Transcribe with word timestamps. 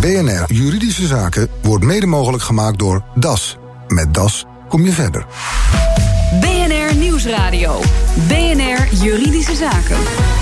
BNR 0.00 0.44
Juridische 0.52 1.06
Zaken 1.06 1.48
wordt 1.62 1.84
mede 1.84 2.06
mogelijk 2.06 2.42
gemaakt 2.42 2.78
door 2.78 3.02
DAS. 3.14 3.56
Met 3.88 4.14
DAS 4.14 4.46
kom 4.68 4.84
je 4.84 4.92
verder. 4.92 5.26
BNR 6.40 6.96
Nieuwsradio. 6.96 7.80
BNR 8.28 8.88
Juridische 9.02 9.54
Zaken. 9.54 10.39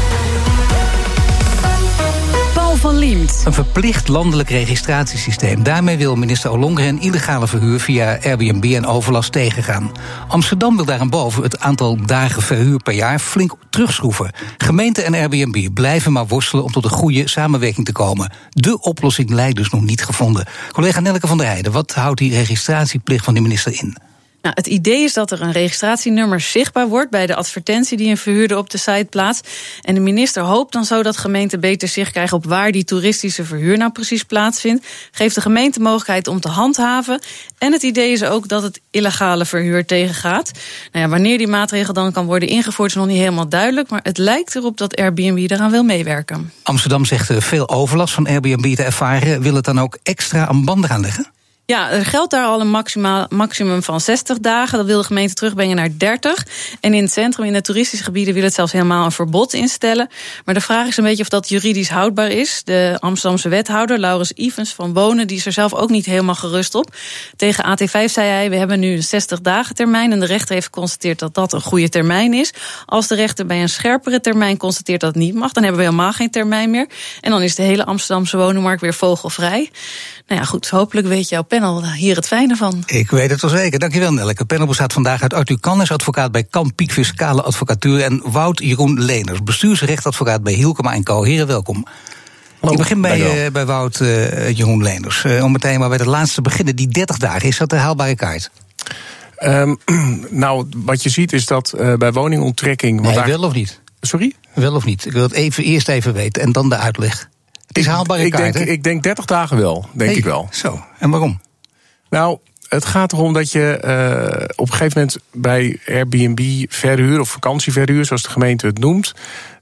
Een 3.45 3.53
verplicht 3.53 4.09
landelijk 4.09 4.51
registratiesysteem. 4.51 5.63
Daarmee 5.63 5.97
wil 5.97 6.17
minister 6.17 6.51
Ollongren 6.51 7.01
illegale 7.01 7.47
verhuur 7.47 7.81
via 7.81 8.19
Airbnb 8.23 8.65
en 8.65 8.87
overlast 8.87 9.33
tegengaan. 9.33 9.93
Amsterdam 10.29 10.77
wil 10.77 10.85
daarboven 10.85 11.43
het 11.43 11.61
aantal 11.61 12.07
dagen 12.07 12.43
verhuur 12.43 12.83
per 12.83 12.95
jaar 12.95 13.19
flink 13.19 13.55
terugschroeven. 13.71 14.33
Gemeente 14.59 15.03
en 15.03 15.15
Airbnb 15.15 15.75
blijven 15.75 16.13
maar 16.13 16.27
worstelen 16.27 16.65
om 16.65 16.73
tot 16.73 16.85
een 16.85 16.91
goede 16.91 17.29
samenwerking 17.29 17.87
te 17.87 17.93
komen. 17.93 18.33
De 18.51 18.81
oplossing 18.81 19.31
lijkt 19.31 19.57
dus 19.57 19.71
nog 19.71 19.83
niet 19.83 20.05
gevonden. 20.05 20.47
Collega 20.73 21.01
Nelke 21.01 21.27
van 21.27 21.39
der 21.39 21.47
Heijden, 21.47 21.73
wat 21.73 21.95
houdt 21.95 22.19
die 22.19 22.33
registratieplicht 22.33 23.25
van 23.25 23.35
de 23.35 23.41
minister 23.41 23.73
in? 23.73 23.97
Nou, 24.43 24.55
het 24.57 24.67
idee 24.67 25.05
is 25.05 25.13
dat 25.13 25.31
er 25.31 25.43
een 25.43 25.53
registratienummer 25.53 26.41
zichtbaar 26.41 26.89
wordt 26.89 27.11
bij 27.11 27.27
de 27.27 27.35
advertentie 27.35 27.97
die 27.97 28.11
een 28.11 28.17
verhuurder 28.17 28.57
op 28.57 28.71
de 28.71 28.79
site 28.79 29.07
plaatst. 29.11 29.49
En 29.83 29.95
de 29.95 30.01
minister 30.01 30.43
hoopt 30.43 30.73
dan 30.73 30.85
zo 30.85 31.03
dat 31.03 31.17
gemeenten 31.17 31.61
beter 31.61 31.89
zicht 31.89 32.11
krijgen 32.11 32.37
op 32.37 32.45
waar 32.45 32.73
die 32.73 32.85
toeristische 32.85 33.45
verhuur 33.45 33.79
nou 33.79 33.93
precies 33.93 34.23
plaatsvindt. 34.23 34.87
Geeft 35.11 35.35
de 35.35 35.41
gemeente 35.41 35.81
mogelijkheid 35.81 36.27
om 36.27 36.41
te 36.41 36.49
handhaven. 36.49 37.21
En 37.59 37.73
het 37.73 37.83
idee 37.83 38.13
is 38.13 38.25
ook 38.25 38.49
dat 38.49 38.63
het 38.63 38.81
illegale 38.91 39.45
verhuur 39.45 39.87
tegengaat. 39.87 40.51
Nou 40.93 41.05
ja, 41.05 41.11
wanneer 41.11 41.39
die 41.39 41.49
maatregel 41.49 41.93
dan 41.93 42.13
kan 42.13 42.27
worden 42.27 42.49
ingevoerd 42.49 42.91
is 42.91 42.97
nog 42.97 43.07
niet 43.07 43.19
helemaal 43.19 43.49
duidelijk. 43.49 43.91
Maar 43.91 44.01
het 44.03 44.19
lijkt 44.19 44.57
erop 44.57 44.77
dat 44.77 44.97
Airbnb 44.97 45.51
eraan 45.51 45.71
wil 45.71 45.83
meewerken. 45.83 46.53
Amsterdam 46.63 47.05
zegt 47.05 47.31
veel 47.45 47.69
overlast 47.69 48.15
van 48.15 48.27
Airbnb 48.27 48.75
te 48.75 48.83
ervaren. 48.83 49.43
Wil 49.43 49.55
het 49.55 49.65
dan 49.65 49.81
ook 49.81 49.99
extra 50.03 50.47
aan 50.47 50.65
banden 50.65 50.91
gaan 50.91 51.01
leggen? 51.01 51.33
Ja, 51.71 51.91
er 51.91 52.05
geldt 52.05 52.31
daar 52.31 52.45
al 52.45 52.61
een 52.61 52.85
maximum 53.29 53.83
van 53.83 54.01
60 54.01 54.39
dagen. 54.39 54.79
Dat 54.79 54.87
wil 54.87 54.99
de 54.99 55.07
gemeente 55.07 55.35
terugbrengen 55.35 55.77
naar 55.77 55.89
30. 55.97 56.47
En 56.81 56.95
in 56.95 57.03
het 57.03 57.13
centrum, 57.13 57.47
in 57.47 57.53
de 57.53 57.61
toeristische 57.61 58.05
gebieden, 58.05 58.35
wil 58.35 58.43
het 58.43 58.55
zelfs 58.55 58.73
helemaal 58.73 59.05
een 59.05 59.13
verbod 59.13 59.53
instellen. 59.53 60.09
Maar 60.45 60.55
de 60.55 60.61
vraag 60.61 60.87
is 60.87 60.97
een 60.97 61.05
beetje 61.05 61.23
of 61.23 61.29
dat 61.29 61.49
juridisch 61.49 61.89
houdbaar 61.89 62.31
is. 62.31 62.63
De 62.65 62.97
Amsterdamse 63.01 63.49
wethouder, 63.49 63.99
Laurens 63.99 64.33
Ivens 64.33 64.73
van 64.73 64.93
Wonen, 64.93 65.27
die 65.27 65.37
is 65.37 65.47
er 65.47 65.53
zelf 65.53 65.75
ook 65.75 65.89
niet 65.89 66.07
helemaal 66.07 66.35
gerust 66.35 66.75
op. 66.75 66.95
Tegen 67.37 67.65
AT5 67.65 68.05
zei 68.05 68.29
hij: 68.29 68.51
We 68.51 68.57
hebben 68.57 68.81
nu 68.81 68.93
een 68.93 69.03
60 69.03 69.41
dagen 69.41 69.75
termijn. 69.75 70.13
En 70.13 70.21
de 70.21 70.27
rechter 70.27 70.55
heeft 70.55 70.67
geconstateerd 70.67 71.19
dat 71.19 71.35
dat 71.35 71.53
een 71.53 71.61
goede 71.61 71.89
termijn 71.89 72.35
is. 72.35 72.53
Als 72.87 73.07
de 73.07 73.15
rechter 73.15 73.47
bij 73.47 73.63
een 73.63 73.69
scherpere 73.69 74.21
termijn 74.21 74.57
constateert 74.57 75.01
dat 75.01 75.15
het 75.15 75.23
niet 75.23 75.35
mag, 75.35 75.53
dan 75.53 75.63
hebben 75.63 75.81
we 75.81 75.87
helemaal 75.87 76.13
geen 76.13 76.31
termijn 76.31 76.71
meer. 76.71 76.89
En 77.21 77.31
dan 77.31 77.43
is 77.43 77.55
de 77.55 77.63
hele 77.63 77.85
Amsterdamse 77.85 78.37
woningmarkt 78.37 78.81
weer 78.81 78.95
vogelvrij. 78.95 79.71
Nou 80.27 80.41
ja, 80.41 80.47
goed, 80.47 80.69
hopelijk 80.69 81.07
weet 81.07 81.29
jouw 81.29 81.43
panel 81.61 81.93
hier 81.93 82.17
het 82.17 82.27
fijne 82.27 82.57
van. 82.57 82.83
Ik 82.87 83.11
weet 83.11 83.31
het 83.31 83.41
wel 83.41 83.51
zeker. 83.51 83.79
Dankjewel, 83.79 84.13
Nelke. 84.13 84.35
Het 84.39 84.47
panel 84.47 84.67
bestaat 84.67 84.93
vandaag 84.93 85.23
uit 85.23 85.35
Arthur 85.35 85.61
Cannes, 85.61 85.93
advocaat 85.93 86.33
bij 86.33 86.45
Kampiek 86.45 86.93
Fiscale 86.93 87.43
Advocatuur... 87.43 88.01
en 88.01 88.23
Wout 88.25 88.59
Jeroen 88.59 89.01
Leners, 89.01 89.43
bestuursrechtadvocaat 89.43 90.43
bij 90.43 90.53
Hielkema 90.53 90.93
en 90.93 91.05
Co. 91.05 91.23
Heren, 91.23 91.47
welkom. 91.47 91.87
Hallo, 92.61 92.73
ik 92.73 92.79
begin 92.79 93.01
bij, 93.01 93.45
uh, 93.45 93.51
bij 93.53 93.67
Wout 93.67 94.01
uh, 94.01 94.51
Jeroen 94.51 94.83
Leners. 94.83 95.25
Uh, 95.25 95.45
om 95.45 95.53
meteen 95.53 95.79
maar 95.79 95.89
bij 95.89 95.99
het 95.99 96.07
laatste 96.07 96.43
beginnen. 96.43 96.77
Die 96.77 96.89
30 96.89 97.19
dagen, 97.19 97.49
is 97.49 97.59
dat 97.59 97.71
de 97.71 97.77
haalbare 97.77 98.15
kaart? 98.15 98.51
Um, 99.41 99.79
nou, 100.31 100.69
wat 100.77 101.03
je 101.03 101.09
ziet 101.09 101.33
is 101.33 101.47
dat 101.47 101.75
bij 101.99 102.13
woningonttrekking... 102.13 103.01
Nee, 103.01 103.15
daar... 103.15 103.27
wel 103.27 103.43
of 103.43 103.55
niet? 103.55 103.81
Sorry? 104.01 104.35
Wel 104.55 104.75
of 104.75 104.85
niet? 104.85 105.07
Ik 105.07 105.13
wil 105.13 105.23
het 105.23 105.33
even, 105.33 105.65
eerst 105.65 105.89
even 105.89 106.13
weten 106.13 106.43
en 106.43 106.53
dan 106.53 106.69
de 106.69 106.77
uitleg. 106.77 107.29
Het 107.67 107.79
is 107.79 107.87
haalbare 107.87 108.25
ik, 108.25 108.31
kaart, 108.31 108.53
denk, 108.53 108.69
ik 108.69 108.83
denk 108.83 109.03
30 109.03 109.25
dagen 109.25 109.57
wel, 109.57 109.87
denk 109.93 110.11
hey, 110.11 110.19
ik 110.19 110.25
wel. 110.25 110.49
Zo, 110.51 110.85
en 110.99 111.11
waarom? 111.11 111.41
Nou, 112.11 112.39
het 112.69 112.85
gaat 112.85 113.13
erom 113.13 113.33
dat 113.33 113.53
je 113.53 113.81
uh, 113.85 114.45
op 114.57 114.67
een 114.67 114.73
gegeven 114.73 114.99
moment 114.99 115.19
bij 115.33 115.81
Airbnb 115.87 116.65
verhuur 116.69 117.21
of 117.21 117.29
vakantieverhuur, 117.29 118.05
zoals 118.05 118.23
de 118.23 118.31
gemeente 118.31 118.67
het 118.67 118.79
noemt, 118.79 119.15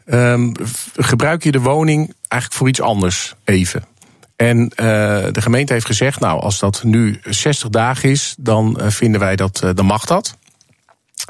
um, 0.06 0.52
gebruik 0.96 1.44
je 1.44 1.50
de 1.50 1.60
woning 1.60 2.14
eigenlijk 2.28 2.52
voor 2.52 2.68
iets 2.68 2.80
anders 2.80 3.34
even. 3.44 3.84
En 4.36 4.58
uh, 4.60 4.66
de 5.32 5.42
gemeente 5.42 5.72
heeft 5.72 5.86
gezegd, 5.86 6.20
nou, 6.20 6.40
als 6.40 6.58
dat 6.58 6.82
nu 6.82 7.20
60 7.22 7.68
dagen 7.68 8.10
is, 8.10 8.34
dan 8.38 8.78
uh, 8.80 8.88
vinden 8.88 9.20
wij 9.20 9.36
dat, 9.36 9.62
dan 9.74 9.86
mag 9.86 10.04
dat. 10.04 10.36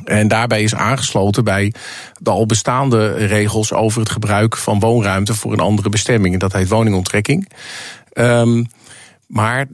En 0.04 0.28
daarbij 0.28 0.62
is 0.62 0.74
aangesloten 0.74 1.44
bij 1.44 1.74
de 2.20 2.30
al 2.30 2.46
bestaande 2.46 3.12
regels 3.12 3.72
over 3.72 4.00
het 4.00 4.10
gebruik 4.10 4.56
van 4.56 4.80
woonruimte 4.80 5.34
voor 5.34 5.52
een 5.52 5.60
andere 5.60 5.88
bestemming. 5.88 6.34
En 6.34 6.40
dat 6.40 6.52
heet 6.52 6.68
woningonttrekking. 6.68 7.48
Um, 8.14 8.66
maar 9.26 9.66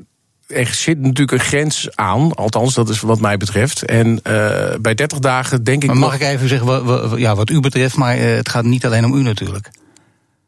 er 0.52 0.66
zit 0.66 1.00
natuurlijk 1.00 1.32
een 1.32 1.46
grens 1.46 1.88
aan, 1.94 2.34
althans, 2.34 2.74
dat 2.74 2.88
is 2.88 3.00
wat 3.00 3.20
mij 3.20 3.36
betreft. 3.36 3.84
En 3.84 4.08
uh, 4.08 4.74
bij 4.80 4.94
30 4.94 5.18
dagen 5.18 5.64
denk 5.64 5.82
ik. 5.82 5.88
Maar 5.88 5.98
mag 5.98 6.12
nog... 6.12 6.20
ik 6.20 6.26
even 6.26 6.48
zeggen 6.48 6.84
wat, 6.84 7.18
ja, 7.18 7.34
wat 7.34 7.50
u 7.50 7.60
betreft, 7.60 7.96
maar 7.96 8.18
uh, 8.18 8.36
het 8.36 8.48
gaat 8.48 8.64
niet 8.64 8.86
alleen 8.86 9.04
om 9.04 9.14
u 9.14 9.22
natuurlijk. 9.22 9.70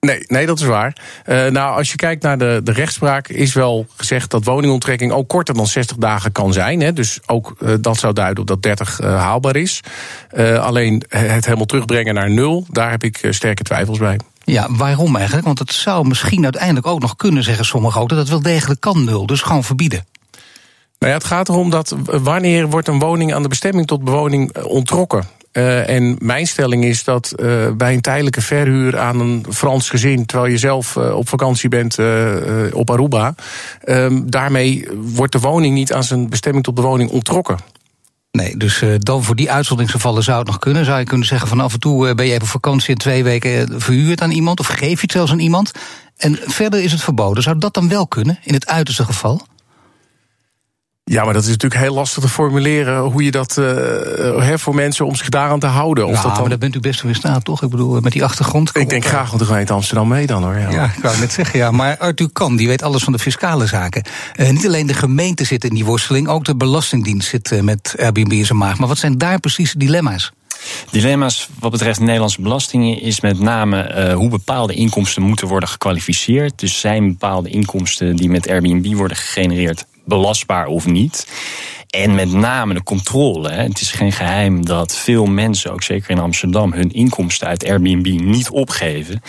Nee, 0.00 0.24
nee, 0.26 0.46
dat 0.46 0.58
is 0.58 0.66
waar. 0.66 0.96
Uh, 1.26 1.46
nou, 1.46 1.76
als 1.76 1.90
je 1.90 1.96
kijkt 1.96 2.22
naar 2.22 2.38
de, 2.38 2.60
de 2.64 2.72
rechtspraak, 2.72 3.28
is 3.28 3.54
wel 3.54 3.86
gezegd 3.96 4.30
dat 4.30 4.44
woningonttrekking 4.44 5.12
ook 5.12 5.28
korter 5.28 5.54
dan 5.54 5.66
60 5.66 5.96
dagen 5.96 6.32
kan 6.32 6.52
zijn. 6.52 6.80
Hè. 6.80 6.92
Dus 6.92 7.18
ook 7.26 7.54
uh, 7.60 7.74
dat 7.80 7.96
zou 7.96 8.12
duiden 8.12 8.40
op 8.40 8.46
dat 8.46 8.62
30 8.62 9.00
uh, 9.00 9.06
haalbaar 9.20 9.56
is. 9.56 9.80
alleen 10.58 11.02
het 11.08 11.44
helemaal 11.44 11.66
terugbrengen 11.66 12.14
naar 12.14 12.30
nul, 12.30 12.66
daar 12.70 12.90
heb 12.90 13.04
ik 13.04 13.28
sterke 13.30 13.62
twijfels 13.62 13.98
bij. 13.98 14.18
Ja, 14.44 14.66
waarom 14.70 15.16
eigenlijk? 15.16 15.46
Want 15.46 15.58
het 15.58 15.72
zou 15.72 16.06
misschien 16.06 16.42
uiteindelijk 16.42 16.86
ook 16.86 17.00
nog 17.00 17.16
kunnen, 17.16 17.42
zeggen 17.42 17.64
sommigen 17.64 18.00
ook, 18.00 18.08
dat 18.08 18.18
het 18.18 18.28
wel 18.28 18.42
degelijk 18.42 18.80
kan 18.80 19.04
nul. 19.04 19.26
Dus 19.26 19.42
gewoon 19.42 19.64
verbieden. 19.64 20.06
Nou 20.98 21.12
ja, 21.12 21.18
het 21.18 21.28
gaat 21.28 21.48
erom 21.48 21.70
dat 21.70 21.96
wanneer 22.04 22.70
wordt 22.70 22.88
een 22.88 22.98
woning 22.98 23.34
aan 23.34 23.42
de 23.42 23.48
bestemming 23.48 23.86
tot 23.86 24.04
bewoning 24.04 24.62
ontrokken. 24.62 25.24
Uh, 25.52 25.88
en 25.88 26.16
mijn 26.18 26.46
stelling 26.46 26.84
is 26.84 27.04
dat 27.04 27.32
uh, 27.36 27.70
bij 27.70 27.94
een 27.94 28.00
tijdelijke 28.00 28.40
verhuur 28.40 28.98
aan 28.98 29.20
een 29.20 29.46
Frans 29.50 29.90
gezin, 29.90 30.26
terwijl 30.26 30.50
je 30.50 30.58
zelf 30.58 30.96
op 30.96 31.28
vakantie 31.28 31.68
bent 31.68 31.98
op 32.72 32.90
Aruba, 32.90 33.34
daarmee 34.24 34.88
wordt 34.94 35.32
de 35.32 35.38
woning 35.38 35.74
niet 35.74 35.92
aan 35.92 36.04
zijn 36.04 36.28
bestemming 36.28 36.64
tot 36.64 36.74
bewoning 36.74 37.10
ontrokken. 37.10 37.58
Nee, 38.36 38.56
dus 38.56 38.82
uh, 38.82 38.94
dan 38.98 39.24
voor 39.24 39.36
die 39.36 39.50
uitzonderingsgevallen 39.50 40.22
zou 40.22 40.38
het 40.38 40.46
nog 40.46 40.58
kunnen. 40.58 40.84
Zou 40.84 40.98
je 40.98 41.04
kunnen 41.04 41.26
zeggen 41.26 41.48
van 41.48 41.60
af 41.60 41.72
en 41.72 41.80
toe 41.80 42.08
uh, 42.08 42.14
ben 42.14 42.26
je 42.26 42.30
even 42.30 42.42
op 42.42 42.48
vakantie 42.48 42.88
en 42.88 42.98
twee 42.98 43.24
weken 43.24 43.80
verhuurd 43.80 44.20
aan 44.20 44.30
iemand 44.30 44.60
of 44.60 44.66
geef 44.66 44.80
je 44.80 45.00
het 45.00 45.12
zelfs 45.12 45.32
aan 45.32 45.38
iemand. 45.38 45.72
En 46.16 46.38
verder 46.42 46.82
is 46.82 46.92
het 46.92 47.02
verboden. 47.02 47.42
Zou 47.42 47.58
dat 47.58 47.74
dan 47.74 47.88
wel 47.88 48.06
kunnen 48.06 48.38
in 48.42 48.54
het 48.54 48.66
uiterste 48.66 49.04
geval? 49.04 49.46
Ja, 51.10 51.24
maar 51.24 51.32
dat 51.34 51.42
is 51.42 51.48
natuurlijk 51.48 51.80
heel 51.80 51.94
lastig 51.94 52.22
te 52.22 52.28
formuleren 52.28 52.98
hoe 53.00 53.24
je 53.24 53.30
dat 53.30 53.56
uh, 53.60 54.54
voor 54.54 54.74
mensen 54.74 55.06
om 55.06 55.14
zich 55.14 55.28
daaraan 55.28 55.58
te 55.58 55.66
houden. 55.66 56.06
Of 56.06 56.14
ja, 56.14 56.22
dat 56.22 56.30
dan... 56.30 56.40
maar 56.40 56.48
daar 56.48 56.58
bent 56.58 56.74
u 56.74 56.80
best 56.80 57.02
wel 57.02 57.10
in 57.10 57.16
staat, 57.16 57.44
toch? 57.44 57.62
Ik 57.62 57.70
bedoel, 57.70 58.00
met 58.00 58.12
die 58.12 58.24
achtergrond. 58.24 58.76
Ik 58.76 58.88
denk 58.88 59.04
graag 59.04 59.30
met 59.30 59.40
de 59.40 59.46
gemeente 59.46 59.72
Amsterdam 59.72 60.08
mee 60.08 60.26
dan 60.26 60.42
hoor. 60.42 60.58
Ja, 60.58 60.70
ja 60.70 60.84
ik 60.84 61.02
wou 61.02 61.18
net 61.18 61.32
zeggen, 61.32 61.58
ja. 61.58 61.70
Maar 61.70 61.98
Arthur 61.98 62.30
Kan, 62.32 62.56
die 62.56 62.68
weet 62.68 62.82
alles 62.82 63.02
van 63.02 63.12
de 63.12 63.18
fiscale 63.18 63.66
zaken. 63.66 64.02
Uh, 64.36 64.50
niet 64.50 64.66
alleen 64.66 64.86
de 64.86 64.94
gemeente 64.94 65.44
zit 65.44 65.64
in 65.64 65.74
die 65.74 65.84
worsteling, 65.84 66.28
ook 66.28 66.44
de 66.44 66.56
Belastingdienst 66.56 67.28
zit 67.28 67.50
uh, 67.50 67.60
met 67.60 67.94
Airbnb 67.98 68.32
in 68.32 68.46
zijn 68.46 68.58
maag. 68.58 68.78
Maar 68.78 68.88
wat 68.88 68.98
zijn 68.98 69.18
daar 69.18 69.40
precies 69.40 69.72
de 69.72 69.78
dilemma's? 69.78 70.32
Dilemma's 70.90 71.48
wat 71.58 71.70
betreft 71.70 71.98
de 71.98 72.04
Nederlandse 72.04 72.40
belastingen 72.40 73.00
is 73.00 73.20
met 73.20 73.40
name 73.40 73.94
uh, 74.08 74.14
hoe 74.14 74.28
bepaalde 74.28 74.74
inkomsten 74.74 75.22
moeten 75.22 75.48
worden 75.48 75.68
gekwalificeerd. 75.68 76.58
Dus 76.58 76.80
zijn 76.80 77.08
bepaalde 77.08 77.48
inkomsten 77.48 78.16
die 78.16 78.28
met 78.28 78.48
Airbnb 78.48 78.94
worden 78.94 79.16
gegenereerd 79.16 79.84
belastbaar 80.04 80.66
of 80.66 80.86
niet. 80.86 81.26
En 81.94 82.14
met 82.14 82.32
name 82.32 82.74
de 82.74 82.82
controle. 82.82 83.50
Het 83.50 83.80
is 83.80 83.90
geen 83.90 84.12
geheim 84.12 84.64
dat 84.64 84.96
veel 84.96 85.26
mensen, 85.26 85.72
ook 85.72 85.82
zeker 85.82 86.10
in 86.10 86.18
Amsterdam, 86.18 86.72
hun 86.72 86.92
inkomsten 86.92 87.46
uit 87.46 87.68
Airbnb 87.68 88.20
niet 88.20 88.50
opgeven. 88.50 89.22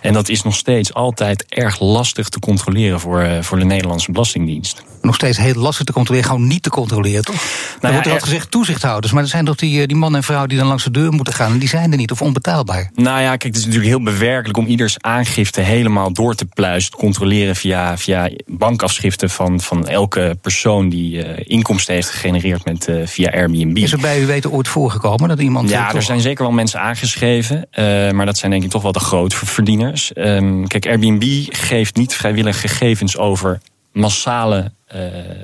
En 0.00 0.12
dat 0.12 0.28
is 0.28 0.42
nog 0.42 0.54
steeds 0.54 0.94
altijd 0.94 1.44
erg 1.48 1.80
lastig 1.80 2.28
te 2.28 2.38
controleren 2.38 3.00
voor, 3.00 3.28
voor 3.40 3.58
de 3.58 3.64
Nederlandse 3.64 4.12
Belastingdienst. 4.12 4.82
Nog 5.02 5.14
steeds 5.14 5.38
heel 5.38 5.54
lastig 5.54 5.84
te 5.84 5.92
controleren, 5.92 6.28
gewoon 6.28 6.46
niet 6.46 6.62
te 6.62 6.70
controleren, 6.70 7.24
toch? 7.24 7.34
Nou, 7.34 7.80
dan 7.80 7.90
wordt 7.90 8.06
er 8.06 8.12
altijd 8.12 8.30
gezegd 8.30 8.50
toezichthouders, 8.50 9.12
maar 9.12 9.22
er 9.22 9.28
zijn 9.28 9.44
toch 9.44 9.56
die, 9.56 9.86
die 9.86 9.96
man 9.96 10.16
en 10.16 10.22
vrouw 10.22 10.46
die 10.46 10.58
dan 10.58 10.66
langs 10.66 10.84
de 10.84 10.90
deur 10.90 11.12
moeten 11.12 11.34
gaan 11.34 11.52
en 11.52 11.58
die 11.58 11.68
zijn 11.68 11.90
er 11.90 11.96
niet 11.96 12.10
of 12.10 12.22
onbetaalbaar. 12.22 12.90
Nou 12.94 13.20
ja, 13.20 13.28
kijk, 13.28 13.42
het 13.42 13.56
is 13.56 13.64
natuurlijk 13.64 13.90
heel 13.90 14.02
bewerkelijk 14.02 14.58
om 14.58 14.66
ieders 14.66 14.96
aangifte 15.00 15.60
helemaal 15.60 16.12
door 16.12 16.34
te 16.34 16.44
pluizen, 16.44 16.92
controleren 16.92 17.56
via, 17.56 17.98
via 17.98 18.30
bankafschriften 18.46 19.30
van, 19.30 19.60
van 19.60 19.88
elke 19.88 20.38
persoon 20.40 20.88
die 20.88 21.26
uh, 21.26 21.44
inkomsten 21.44 21.94
heeft 21.94 22.09
gegenereerd 22.10 22.64
met, 22.64 22.88
uh, 22.88 23.06
via 23.06 23.30
Airbnb. 23.30 23.76
Is 23.76 23.92
er 23.92 24.00
bij 24.00 24.20
u 24.20 24.26
weten 24.26 24.50
ooit 24.50 24.68
voorgekomen 24.68 25.28
dat 25.28 25.40
iemand. 25.40 25.68
Ja, 25.68 25.86
toch... 25.86 25.96
er 25.96 26.02
zijn 26.02 26.20
zeker 26.20 26.44
wel 26.44 26.52
mensen 26.52 26.80
aangeschreven, 26.80 27.56
uh, 27.56 28.10
maar 28.10 28.26
dat 28.26 28.38
zijn 28.38 28.50
denk 28.50 28.64
ik 28.64 28.70
toch 28.70 28.82
wel 28.82 28.92
de 28.92 29.00
grootverdieners. 29.00 30.10
Um, 30.14 30.66
kijk, 30.66 30.86
Airbnb 30.86 31.46
geeft 31.48 31.96
niet 31.96 32.14
vrijwillig 32.14 32.60
gegevens 32.60 33.18
over 33.18 33.60
massale 33.92 34.72
uh, 34.94 35.00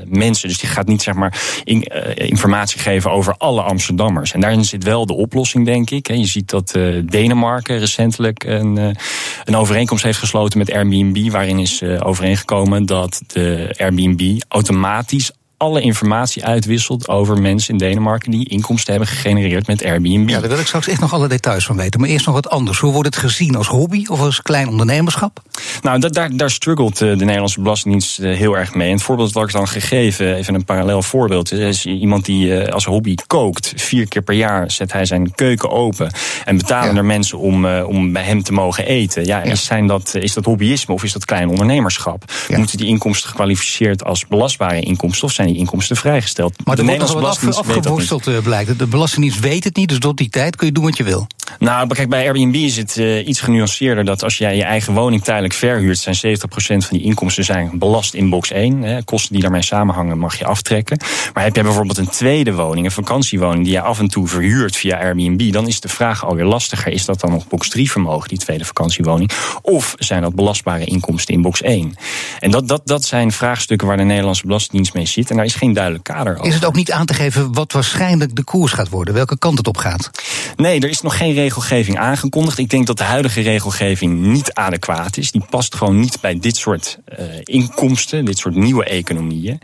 mensen. 0.07 0.49
Dus 0.49 0.59
die 0.59 0.69
gaat 0.69 0.87
niet 0.87 1.03
zeg 1.03 1.15
maar 1.15 1.43
in, 1.65 1.93
uh, 1.95 2.29
informatie 2.29 2.81
geven 2.81 3.11
over 3.11 3.35
alle 3.39 3.63
Amsterdammers. 3.63 4.33
En 4.33 4.41
daarin 4.41 4.65
zit 4.65 4.85
wel 4.85 5.07
de 5.07 5.15
oplossing, 5.15 5.65
denk 5.65 5.91
ik. 5.91 6.09
Je 6.09 6.27
ziet 6.27 6.51
dat 6.51 6.75
uh, 6.77 7.03
Denemarken 7.07 7.79
recentelijk 7.79 8.45
een, 8.45 8.97
een 9.45 9.57
overeenkomst 9.57 10.05
heeft 10.05 10.19
gesloten 10.19 10.59
met 10.59 10.73
Airbnb, 10.73 11.31
waarin 11.31 11.59
is 11.59 11.83
overeengekomen 11.83 12.87
dat 12.87 13.23
de 13.27 13.75
Airbnb 13.79 14.41
automatisch 14.49 15.31
alle 15.57 15.81
informatie 15.81 16.45
uitwisselt 16.45 17.09
over 17.09 17.41
mensen 17.41 17.73
in 17.73 17.79
Denemarken 17.79 18.31
die 18.31 18.49
inkomsten 18.49 18.93
hebben 18.93 19.11
gegenereerd 19.11 19.67
met 19.67 19.85
Airbnb. 19.85 20.29
Ja, 20.29 20.41
daar 20.41 20.49
wil 20.49 20.59
ik 20.59 20.67
straks 20.67 20.89
echt 20.89 21.01
nog 21.01 21.13
alle 21.13 21.29
details 21.29 21.67
van 21.67 21.77
weten. 21.77 22.01
Maar 22.01 22.09
eerst 22.09 22.27
nog 22.27 22.35
wat 22.35 22.51
anders. 22.51 22.79
Hoe 22.79 22.93
wordt 22.93 23.15
het 23.15 23.17
gezien 23.17 23.57
als 23.57 23.67
hobby 23.67 24.05
of 24.09 24.21
als 24.21 24.43
klein 24.43 24.69
ondernemerschap? 24.69 25.43
Nou, 25.83 25.99
dat, 25.99 26.15
daar, 26.15 26.37
daar 26.37 26.51
struggelt 26.51 26.99
de 26.99 27.17
Nederlandse 27.17 27.61
Belastingdienst 27.61 28.17
heel 28.17 28.57
erg 28.57 28.75
mee. 28.75 28.89
En 28.89 28.95
het 28.95 29.03
voorbeeld 29.03 29.33
dat 29.33 29.43
ik 29.43 29.53
dan 29.53 29.69
gegeven, 29.69 30.35
even 30.35 30.55
een 30.55 30.65
parallel 30.65 31.03
voorbeeld. 31.03 31.53
is 31.53 31.87
iemand 31.87 32.25
die 32.25 32.73
als 32.73 32.85
hobby 32.85 33.15
kookt. 33.27 33.73
Vier 33.77 34.09
keer 34.09 34.23
per 34.23 34.35
jaar 34.35 34.71
zet 34.71 34.93
hij 34.93 35.05
zijn 35.05 35.35
keuken 35.35 35.71
open. 35.71 36.11
En 36.45 36.57
betalen 36.57 36.93
ja. 36.93 36.99
er 36.99 37.05
mensen 37.05 37.39
om, 37.39 37.67
om 37.67 38.13
bij 38.13 38.23
hem 38.23 38.43
te 38.43 38.53
mogen 38.53 38.87
eten. 38.87 39.25
Ja, 39.25 39.55
zijn 39.55 39.87
dat, 39.87 40.15
is 40.15 40.33
dat 40.33 40.45
hobbyisme 40.45 40.95
of 40.95 41.05
is 41.05 41.13
dat 41.13 41.25
klein 41.25 41.49
ondernemerschap? 41.49 42.25
Ja. 42.49 42.59
Moeten 42.59 42.79
die 42.79 42.87
inkomsten 42.87 43.29
gekwalificeerd 43.29 44.05
als 44.05 44.27
belastbare 44.27 44.81
inkomsten 44.81 45.27
of 45.27 45.33
zijn 45.33 45.46
die 45.47 45.57
inkomsten 45.57 45.97
vrijgesteld. 45.97 46.55
Maar 46.65 46.77
de 46.77 46.83
Nederlandse 46.83 47.17
Belastingdienst 47.17 47.69
af, 47.69 47.77
afgeworsteld 47.77 48.27
eh, 48.27 48.39
blijkt. 48.39 48.79
De 48.79 48.87
Belastingdienst 48.87 49.41
weet 49.41 49.65
het 49.65 49.77
niet, 49.77 49.89
dus 49.89 49.99
tot 49.99 50.17
die 50.17 50.29
tijd 50.29 50.57
kun 50.57 50.67
je 50.67 50.73
doen 50.73 50.85
wat 50.85 50.97
je 50.97 51.05
wil. 51.05 51.27
Nou, 51.59 51.95
kijk, 51.95 52.09
bij 52.09 52.27
Airbnb 52.27 52.55
is 52.55 52.77
het 52.77 52.97
uh, 52.97 53.27
iets 53.27 53.41
genuanceerder. 53.41 54.05
Dat 54.05 54.23
als 54.23 54.39
jij 54.39 54.57
je 54.57 54.63
eigen 54.63 54.93
woning 54.95 55.25
tijdelijk 55.25 55.55
verhuurt, 55.55 55.99
zijn 55.99 56.39
70% 56.39 56.41
van 56.59 56.81
die 56.91 57.03
inkomsten 57.03 57.45
zijn 57.45 57.79
belast 57.79 58.15
in 58.15 58.31
box 58.31 58.51
1. 58.51 58.83
Hè. 58.83 59.03
Kosten 59.03 59.33
die 59.33 59.43
daarmee 59.43 59.63
samenhangen 59.63 60.19
mag 60.19 60.39
je 60.39 60.45
aftrekken. 60.45 60.99
Maar 61.35 61.45
heb 61.45 61.57
je 61.57 61.63
bijvoorbeeld 61.63 61.99
een 61.99 62.09
tweede 62.09 62.55
woning, 62.55 62.87
een 62.87 62.93
vakantiewoning, 62.93 63.65
die 63.65 63.73
je 63.73 63.81
af 63.81 63.99
en 63.99 64.09
toe 64.09 64.29
verhuurt 64.29 64.77
via 64.77 64.99
Airbnb, 64.99 65.53
dan 65.53 65.67
is 65.67 65.81
de 65.81 65.89
vraag 65.89 66.25
alweer 66.25 66.45
lastiger. 66.45 66.93
Is 66.93 67.05
dat 67.05 67.21
dan 67.21 67.31
nog 67.31 67.49
box 67.49 67.69
3 67.69 67.91
vermogen, 67.91 68.29
die 68.29 68.39
tweede 68.39 68.65
vakantiewoning? 68.65 69.31
Of 69.63 69.95
zijn 69.99 70.23
dat 70.23 70.35
belastbare 70.35 70.85
inkomsten 70.85 71.35
in 71.35 71.43
box 71.43 71.63
1? 71.63 71.97
En 72.41 72.51
dat, 72.51 72.69
dat, 72.69 72.83
dat 72.85 73.05
zijn 73.05 73.33
vraagstukken 73.33 73.87
waar 73.87 73.97
de 73.97 74.03
Nederlandse 74.03 74.47
Belastingdienst 74.47 74.95
mee 74.95 75.07
zit. 75.07 75.31
En 75.31 75.37
daar 75.37 75.45
is 75.45 75.55
geen 75.55 75.73
duidelijk 75.73 76.05
kader 76.05 76.33
over. 76.33 76.47
Is 76.47 76.55
het 76.55 76.65
ook 76.65 76.75
niet 76.75 76.93
aan 76.93 77.07
te 77.07 77.15
geven 77.15 77.53
wat 77.53 77.73
waarschijnlijk 77.73 78.37
de 78.37 78.45
koers 78.45 78.73
gaat 78.73 78.89
worden? 78.89 79.15
Welke 79.15 79.39
kant 79.39 79.59
het 79.59 79.67
op 79.67 79.77
gaat? 79.77 80.11
Nee, 80.57 80.81
er 80.81 80.89
is 80.89 81.01
nog 81.01 81.17
geen 81.17 81.35
regelgeving 81.41 81.99
aangekondigd. 81.99 82.59
Ik 82.59 82.71
denk 82.71 82.87
dat 82.87 82.99
de 82.99 83.05
huidige 83.05 83.41
regelgeving 83.41 84.21
niet 84.21 84.53
adequaat 84.53 85.17
is. 85.17 85.31
Die 85.31 85.45
past 85.51 85.75
gewoon 85.75 86.01
niet 86.01 86.21
bij 86.21 86.39
dit 86.39 86.57
soort 86.57 86.99
uh, 87.19 87.25
inkomsten, 87.43 88.25
dit 88.25 88.39
soort 88.39 88.55
nieuwe 88.55 88.85
economieën. 88.85 89.61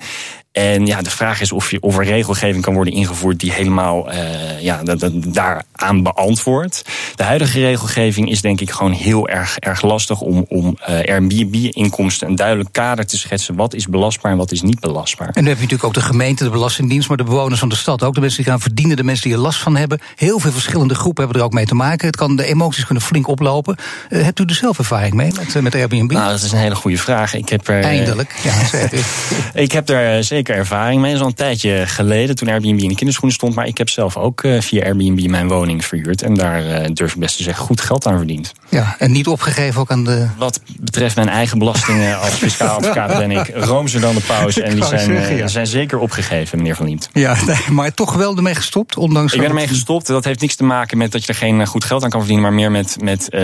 En 0.53 0.87
ja, 0.87 1.03
de 1.03 1.11
vraag 1.11 1.41
is 1.41 1.53
of, 1.53 1.71
je, 1.71 1.81
of 1.81 1.99
er 1.99 2.05
regelgeving 2.05 2.65
kan 2.65 2.75
worden 2.75 2.93
ingevoerd 2.93 3.41
die 3.41 3.53
helemaal 3.53 4.13
uh, 4.13 4.61
ja, 4.61 4.83
dat, 4.83 5.01
dat, 5.01 5.13
daaraan 5.15 6.03
beantwoordt. 6.03 6.85
De 7.15 7.23
huidige 7.23 7.61
regelgeving 7.61 8.31
is 8.31 8.41
denk 8.41 8.61
ik 8.61 8.71
gewoon 8.71 8.93
heel 8.93 9.29
erg, 9.29 9.59
erg 9.59 9.83
lastig 9.83 10.21
om, 10.21 10.45
om 10.49 10.77
uh, 10.81 10.95
Airbnb-inkomsten 10.95 12.29
een 12.29 12.35
duidelijk 12.35 12.69
kader 12.73 13.07
te 13.07 13.19
schetsen. 13.19 13.55
Wat 13.55 13.75
is 13.75 13.87
belastbaar 13.87 14.33
en 14.33 14.39
wat 14.39 14.53
is 14.53 14.63
niet 14.63 14.81
belastbaar. 14.81 15.27
En 15.27 15.33
dan 15.35 15.45
heb 15.45 15.55
je 15.55 15.63
natuurlijk 15.63 15.85
ook 15.85 15.95
de 15.95 16.01
gemeente, 16.01 16.45
de 16.45 16.51
Belastingdienst, 16.51 17.09
maar 17.09 17.17
de 17.17 17.25
bewoners 17.25 17.61
van 17.61 17.69
de 17.69 17.77
stad 17.77 18.03
ook. 18.03 18.15
De 18.15 18.21
mensen 18.21 18.43
die 18.43 18.51
gaan 18.51 18.61
verdienen, 18.61 18.97
de 18.97 19.05
mensen 19.05 19.25
die 19.25 19.37
er 19.37 19.43
last 19.43 19.61
van 19.61 19.77
hebben. 19.77 20.01
Heel 20.17 20.39
veel 20.39 20.53
verschillende 20.53 20.95
groepen 20.95 21.25
hebben 21.25 21.41
er 21.41 21.47
ook 21.47 21.55
mee 21.55 21.67
te 21.67 21.75
maken. 21.75 22.07
Het 22.07 22.17
kan, 22.17 22.37
de 22.37 22.47
emoties 22.47 22.85
kunnen 22.85 23.03
flink 23.03 23.29
oplopen. 23.29 23.77
Uh, 24.09 24.23
hebt 24.23 24.39
u 24.39 24.45
er 24.45 24.55
zelf 24.55 24.79
ervaring 24.79 25.15
mee 25.15 25.33
met, 25.37 25.63
met 25.63 25.75
Airbnb? 25.75 26.11
Nou, 26.11 26.31
dat 26.31 26.43
is 26.43 26.53
een 26.53 26.59
hele 26.59 26.75
goede 26.75 26.99
vraag. 26.99 27.35
Ik 27.35 27.49
heb 27.49 27.69
er, 27.69 27.83
Eindelijk, 27.83 28.35
ja, 28.43 28.67
zeg 28.67 28.93
Ik 29.55 29.73
heb 29.73 29.89
er 29.89 30.25
zeker 30.25 30.42
ervaring 30.49 31.01
mee. 31.01 31.11
Dat 31.11 31.19
is 31.19 31.25
al 31.25 31.31
een 31.31 31.35
tijdje 31.35 31.87
geleden 31.87 32.37
toen 32.37 32.49
Airbnb 32.49 32.81
in 32.81 32.89
de 32.89 32.95
kinderschoenen 32.95 33.37
stond. 33.37 33.55
Maar 33.55 33.67
ik 33.67 33.79
heb 33.79 33.89
zelf 33.89 34.17
ook 34.17 34.43
uh, 34.43 34.61
via 34.61 34.85
Airbnb 34.85 35.29
mijn 35.29 35.49
woning 35.49 35.85
verhuurd. 35.85 36.23
En 36.23 36.35
daar 36.35 36.65
uh, 36.65 36.87
durf 36.95 37.13
ik 37.13 37.19
best 37.19 37.37
te 37.37 37.43
zeggen 37.43 37.65
goed 37.65 37.81
geld 37.81 38.07
aan 38.07 38.17
verdiend. 38.17 38.53
Ja, 38.69 38.97
en 38.99 39.13
niet 39.13 39.27
opgegeven 39.27 39.81
ook 39.81 39.91
aan 39.91 40.05
de... 40.05 40.27
Wat 40.39 40.61
betreft 40.81 41.17
mijn 41.17 41.29
eigen 41.29 41.59
belastingen 41.59 42.19
als 42.21 42.35
fiscaal 42.35 42.77
advocaat 42.77 43.19
ben 43.19 43.31
ik 43.31 43.51
roomser 43.55 44.01
dan 44.01 44.15
de 44.15 44.21
pauze. 44.21 44.63
En 44.63 44.75
die 44.75 44.85
zijn, 44.85 45.01
zeggen, 45.01 45.37
ja. 45.37 45.47
zijn 45.47 45.67
zeker 45.67 45.99
opgegeven, 45.99 46.59
meneer 46.59 46.77
Van 46.77 46.87
Liemt. 46.87 47.09
Ja, 47.13 47.37
nee, 47.47 47.57
maar 47.71 47.95
toch 47.95 48.15
wel 48.15 48.37
ermee 48.37 48.55
gestopt? 48.55 48.97
Ondanks 48.97 49.33
ik 49.33 49.41
ben 49.41 49.49
ermee 49.49 49.69
gestopt. 49.69 50.07
Dat 50.07 50.25
heeft 50.25 50.41
niks 50.41 50.55
te 50.55 50.65
maken 50.65 50.99
met 50.99 51.13
dat 51.13 51.25
je 51.25 51.29
er 51.29 51.39
geen 51.39 51.67
goed 51.67 51.85
geld 51.85 52.03
aan 52.03 52.11
kan 52.11 52.21
verdienen. 52.21 52.45
Maar 52.45 52.55
meer 52.55 52.71
met, 52.71 52.97
met 53.01 53.29
uh, 53.31 53.41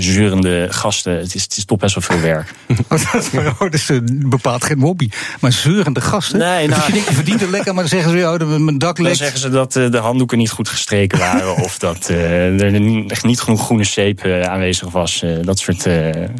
zeurende 0.00 0.66
gasten. 0.70 1.16
Het 1.18 1.34
is, 1.34 1.42
het 1.42 1.56
is 1.56 1.64
toch 1.64 1.78
best 1.78 1.94
wel 1.94 2.04
veel 2.04 2.20
werk. 2.20 2.52
oh, 2.88 3.58
dat 3.58 3.72
is 3.72 3.90
bepaald 4.04 4.64
geen 4.64 4.80
hobby. 4.80 5.08
Maar 5.40 5.52
zeurende 5.52 6.00
gasten? 6.00 6.13
Nee, 6.32 6.68
nou, 6.68 6.82
je, 6.86 6.94
je 6.94 7.14
verdient 7.14 7.40
het 7.40 7.50
lekker, 7.50 7.74
maar 7.74 7.88
dan 7.88 8.00
zeggen 8.00 8.18
ze, 8.18 8.38
oh, 8.40 8.58
mijn 8.58 8.78
dak 8.78 8.98
lekt. 8.98 9.18
Dan 9.18 9.26
zeggen 9.26 9.38
ze 9.38 9.48
dat 9.48 9.76
uh, 9.76 9.90
de 9.90 9.98
handdoeken 9.98 10.38
niet 10.38 10.50
goed 10.50 10.68
gestreken 10.68 11.18
waren. 11.18 11.56
of 11.64 11.78
dat 11.78 12.08
uh, 12.10 12.60
er 12.60 13.04
echt 13.10 13.24
niet 13.24 13.40
genoeg 13.40 13.64
groene 13.64 13.84
zeep 13.84 14.24
uh, 14.24 14.42
aanwezig 14.42 14.90
was. 14.90 15.24
dat 15.42 15.58
soort 15.58 15.88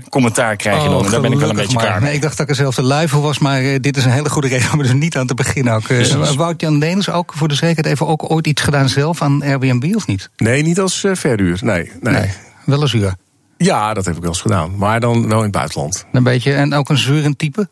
commentaar 0.09 0.57
krijg 0.57 0.83
je 0.83 0.89
oh, 0.89 0.95
dan. 0.95 1.11
Daar 1.11 1.21
ben 1.21 1.33
ik 1.33 1.39
wel 1.39 1.49
een 1.49 1.57
beetje 1.57 1.77
klaar 1.77 2.03
nee, 2.03 2.15
Ik 2.15 2.23
dacht 2.23 2.37
dat 2.37 2.47
ik 2.47 2.53
er 2.53 2.59
zelf 2.59 2.75
de 2.75 2.83
lui 2.83 3.09
voor 3.09 3.23
was, 3.23 3.39
maar 3.39 3.81
dit 3.81 3.97
is 3.97 4.05
een 4.05 4.11
hele 4.11 4.31
goede 4.31 4.49
reden 4.49 4.73
om 4.73 4.79
er 4.79 4.85
dus 4.85 4.95
niet 4.95 5.17
aan 5.17 5.27
te 5.27 5.35
beginnen. 5.35 5.75
Ook. 5.75 5.89
Wout-Jan 6.37 6.79
Leners 6.79 7.11
ook 7.11 7.33
voor 7.37 7.49
de 7.49 7.55
zekerheid 7.55 7.87
even 7.87 8.07
ook 8.07 8.31
ooit 8.31 8.47
iets 8.47 8.63
gedaan 8.63 8.89
zelf 8.89 9.23
aan 9.23 9.43
Airbnb 9.43 9.95
of 9.95 10.07
niet? 10.07 10.31
Nee, 10.37 10.63
niet 10.63 10.81
als 10.81 11.05
verhuur. 11.13 11.59
Nee, 11.63 11.91
nee. 12.01 12.15
nee, 12.15 12.31
wel 12.65 12.81
als 12.81 12.93
huur. 12.93 13.15
Ja, 13.57 13.95
dat 13.95 14.05
heb 14.05 14.15
ik 14.15 14.21
wel 14.21 14.31
eens 14.31 14.41
gedaan. 14.41 14.77
Maar 14.77 15.01
dan 15.01 15.29
wel 15.29 15.39
in 15.39 15.43
het 15.43 15.53
buitenland. 15.53 16.07
Een 16.13 16.23
beetje, 16.23 16.55
en 16.55 16.75
ook 16.75 16.89
een 16.89 16.99
zeurend 16.99 17.39
type? 17.39 17.69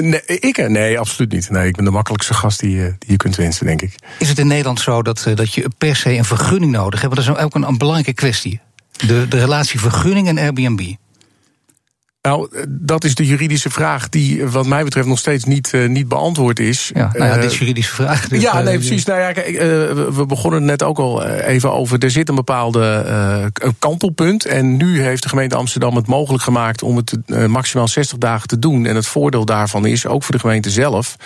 Nee, 0.00 0.22
ik? 0.24 0.68
Nee, 0.68 0.98
absoluut 0.98 1.32
niet. 1.32 1.50
Nee, 1.50 1.66
ik 1.66 1.76
ben 1.76 1.84
de 1.84 1.90
makkelijkste 1.90 2.34
gast 2.34 2.60
die, 2.60 2.76
die 2.76 2.96
je 2.98 3.16
kunt 3.16 3.36
wensen, 3.36 3.66
denk 3.66 3.82
ik. 3.82 3.94
Is 4.18 4.28
het 4.28 4.38
in 4.38 4.46
Nederland 4.46 4.80
zo 4.80 5.02
dat, 5.02 5.26
dat 5.34 5.54
je 5.54 5.70
per 5.78 5.96
se 5.96 6.12
een 6.12 6.24
vergunning 6.24 6.72
nodig 6.72 7.00
hebt? 7.00 7.14
Want 7.14 7.26
dat 7.26 7.36
is 7.36 7.42
ook 7.44 7.54
een, 7.54 7.62
een 7.62 7.78
belangrijke 7.78 8.12
kwestie. 8.12 8.60
De, 9.06 9.26
de 9.28 9.38
relatie 9.38 9.80
vergunning 9.80 10.28
en 10.28 10.38
Airbnb. 10.38 10.94
Nou, 12.26 12.48
dat 12.68 13.04
is 13.04 13.14
de 13.14 13.26
juridische 13.26 13.70
vraag 13.70 14.08
die 14.08 14.46
wat 14.46 14.66
mij 14.66 14.84
betreft 14.84 15.06
nog 15.06 15.18
steeds 15.18 15.44
niet, 15.44 15.72
uh, 15.72 15.88
niet 15.88 16.08
beantwoord 16.08 16.58
is. 16.58 16.90
Ja, 16.94 17.10
nou 17.12 17.24
ja, 17.24 17.34
dit 17.34 17.50
is 17.50 17.58
juridische 17.58 17.94
vraag. 17.94 18.28
Dus 18.28 18.42
ja, 18.42 18.60
nee, 18.60 18.78
precies. 18.78 19.04
Nou 19.04 19.20
ja, 19.20 19.32
kijk, 19.32 19.48
uh, 19.48 19.60
we 20.08 20.24
begonnen 20.26 20.64
net 20.64 20.82
ook 20.82 20.98
al 20.98 21.24
even 21.24 21.72
over. 21.72 21.98
Er 21.98 22.10
zit 22.10 22.28
een 22.28 22.34
bepaalde 22.34 23.04
uh, 23.06 23.70
kantelpunt. 23.78 24.46
En 24.46 24.76
nu 24.76 25.02
heeft 25.02 25.22
de 25.22 25.28
gemeente 25.28 25.56
Amsterdam 25.56 25.96
het 25.96 26.06
mogelijk 26.06 26.42
gemaakt 26.42 26.82
om 26.82 26.96
het 26.96 27.16
maximaal 27.48 27.88
60 27.88 28.18
dagen 28.18 28.48
te 28.48 28.58
doen. 28.58 28.86
En 28.86 28.94
het 28.94 29.06
voordeel 29.06 29.44
daarvan 29.44 29.86
is, 29.86 30.06
ook 30.06 30.22
voor 30.22 30.34
de 30.34 30.40
gemeente 30.40 30.70
zelf, 30.70 31.16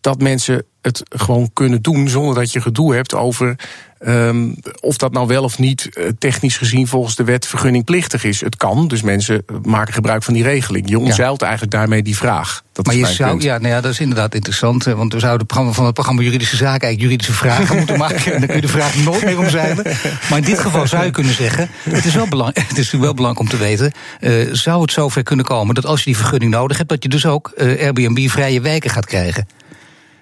dat 0.00 0.20
mensen 0.20 0.64
het 0.82 1.02
gewoon 1.08 1.50
kunnen 1.52 1.82
doen 1.82 2.08
zonder 2.08 2.34
dat 2.34 2.52
je 2.52 2.60
gedoe 2.60 2.94
hebt 2.94 3.14
over 3.14 3.56
um, 4.06 4.54
of 4.80 4.96
dat 4.96 5.12
nou 5.12 5.26
wel 5.26 5.42
of 5.42 5.58
niet 5.58 5.88
technisch 6.18 6.56
gezien 6.56 6.86
volgens 6.86 7.16
de 7.16 7.24
wet 7.24 7.46
vergunningplichtig 7.46 8.24
is. 8.24 8.40
Het 8.40 8.56
kan, 8.56 8.88
dus 8.88 9.02
mensen 9.02 9.44
maken 9.62 9.94
gebruik 9.94 10.22
van 10.22 10.34
die 10.34 10.42
regeling. 10.42 10.88
Je 10.88 10.98
omzeilt 10.98 11.40
ja. 11.40 11.46
eigenlijk 11.46 11.76
daarmee 11.76 12.02
die 12.02 12.16
vraag. 12.16 12.62
Dat 12.72 12.86
maar 12.86 12.94
je 12.94 13.06
zou, 13.06 13.40
ja, 13.40 13.58
nou 13.58 13.74
ja, 13.74 13.80
dat 13.80 13.92
is 13.92 14.00
inderdaad 14.00 14.34
interessant. 14.34 14.84
Want 14.84 15.12
we 15.12 15.18
zouden 15.18 15.46
van 15.48 15.84
het 15.84 15.94
programma 15.94 16.22
Juridische 16.22 16.56
Zaken 16.56 16.80
eigenlijk 16.80 17.00
juridische 17.00 17.32
vragen 17.32 17.76
moeten 17.76 17.98
maken. 18.08 18.32
En 18.32 18.38
dan 18.38 18.46
kun 18.46 18.54
je 18.54 18.60
de 18.60 18.68
vraag 18.68 18.96
nooit 18.96 19.24
meer 19.24 19.38
omzeilen. 19.38 19.84
Maar 20.28 20.38
in 20.38 20.44
dit 20.44 20.58
geval 20.58 20.86
zou 20.86 21.04
je 21.04 21.10
kunnen 21.10 21.34
zeggen: 21.34 21.68
het 21.82 22.04
is 22.04 22.14
wel, 22.14 22.28
belang, 22.28 22.54
het 22.54 22.62
is 22.62 22.76
natuurlijk 22.76 23.02
wel 23.02 23.14
belangrijk 23.14 23.52
om 23.52 23.58
te 23.58 23.64
weten. 23.64 23.92
Uh, 24.20 24.54
zou 24.54 24.80
het 24.80 24.92
zover 24.92 25.22
kunnen 25.22 25.44
komen 25.44 25.74
dat 25.74 25.86
als 25.86 25.98
je 25.98 26.04
die 26.04 26.16
vergunning 26.16 26.52
nodig 26.52 26.76
hebt, 26.76 26.88
dat 26.88 27.02
je 27.02 27.08
dus 27.08 27.26
ook 27.26 27.52
uh, 27.56 27.82
Airbnb-vrije 27.82 28.60
wijken 28.60 28.90
gaat 28.90 29.06
krijgen? 29.06 29.46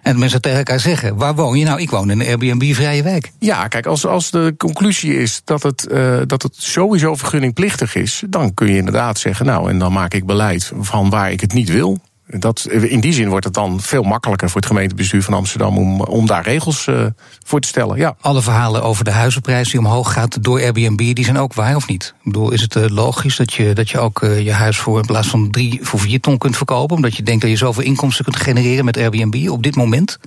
En 0.02 0.18
mensen 0.18 0.40
tegen 0.40 0.58
elkaar 0.58 0.80
zeggen: 0.80 1.16
waar 1.16 1.34
woon 1.34 1.58
je? 1.58 1.64
Nou, 1.64 1.80
ik 1.80 1.90
woon 1.90 2.10
in 2.10 2.20
een 2.20 2.26
Airbnb-vrije 2.26 3.02
wijk. 3.02 3.32
Ja, 3.38 3.68
kijk, 3.68 3.86
als, 3.86 4.06
als 4.06 4.30
de 4.30 4.54
conclusie 4.56 5.16
is 5.16 5.40
dat 5.44 5.62
het, 5.62 5.88
uh, 5.90 6.18
dat 6.26 6.42
het 6.42 6.54
sowieso 6.56 7.14
vergunningplichtig 7.14 7.94
is, 7.94 8.22
dan 8.26 8.54
kun 8.54 8.66
je 8.66 8.76
inderdaad 8.76 9.18
zeggen: 9.18 9.46
nou, 9.46 9.70
en 9.70 9.78
dan 9.78 9.92
maak 9.92 10.14
ik 10.14 10.26
beleid 10.26 10.72
van 10.80 11.10
waar 11.10 11.30
ik 11.30 11.40
het 11.40 11.52
niet 11.52 11.68
wil. 11.68 11.98
Dat, 12.30 12.66
in 12.70 13.00
die 13.00 13.12
zin 13.12 13.28
wordt 13.28 13.44
het 13.44 13.54
dan 13.54 13.80
veel 13.80 14.02
makkelijker 14.02 14.50
voor 14.50 14.60
het 14.60 14.70
gemeentebestuur 14.70 15.22
van 15.22 15.34
Amsterdam 15.34 15.78
om, 15.78 16.00
om 16.00 16.26
daar 16.26 16.42
regels 16.42 16.86
uh, 16.86 17.06
voor 17.44 17.60
te 17.60 17.68
stellen. 17.68 17.96
Ja. 17.96 18.16
Alle 18.20 18.42
verhalen 18.42 18.82
over 18.82 19.04
de 19.04 19.10
huizenprijs 19.10 19.70
die 19.70 19.80
omhoog 19.80 20.12
gaat 20.12 20.42
door 20.44 20.60
Airbnb, 20.60 21.14
die 21.14 21.24
zijn 21.24 21.38
ook 21.38 21.54
waar 21.54 21.76
of 21.76 21.88
niet? 21.88 22.14
Ik 22.18 22.24
bedoel, 22.24 22.52
is 22.52 22.60
het 22.60 22.74
uh, 22.74 22.84
logisch 22.88 23.36
dat 23.36 23.52
je, 23.52 23.72
dat 23.72 23.90
je 23.90 23.98
ook 23.98 24.22
uh, 24.22 24.44
je 24.44 24.52
huis 24.52 24.78
voor 24.78 24.98
in 24.98 25.06
plaats 25.06 25.28
van 25.28 25.50
drie 25.50 25.78
voor 25.82 26.00
vier 26.00 26.20
ton 26.20 26.38
kunt 26.38 26.56
verkopen? 26.56 26.96
Omdat 26.96 27.16
je 27.16 27.22
denkt 27.22 27.40
dat 27.40 27.50
je 27.50 27.56
zoveel 27.56 27.84
inkomsten 27.84 28.24
kunt 28.24 28.36
genereren 28.36 28.84
met 28.84 28.96
Airbnb 28.96 29.48
op 29.50 29.62
dit 29.62 29.76
moment? 29.76 30.18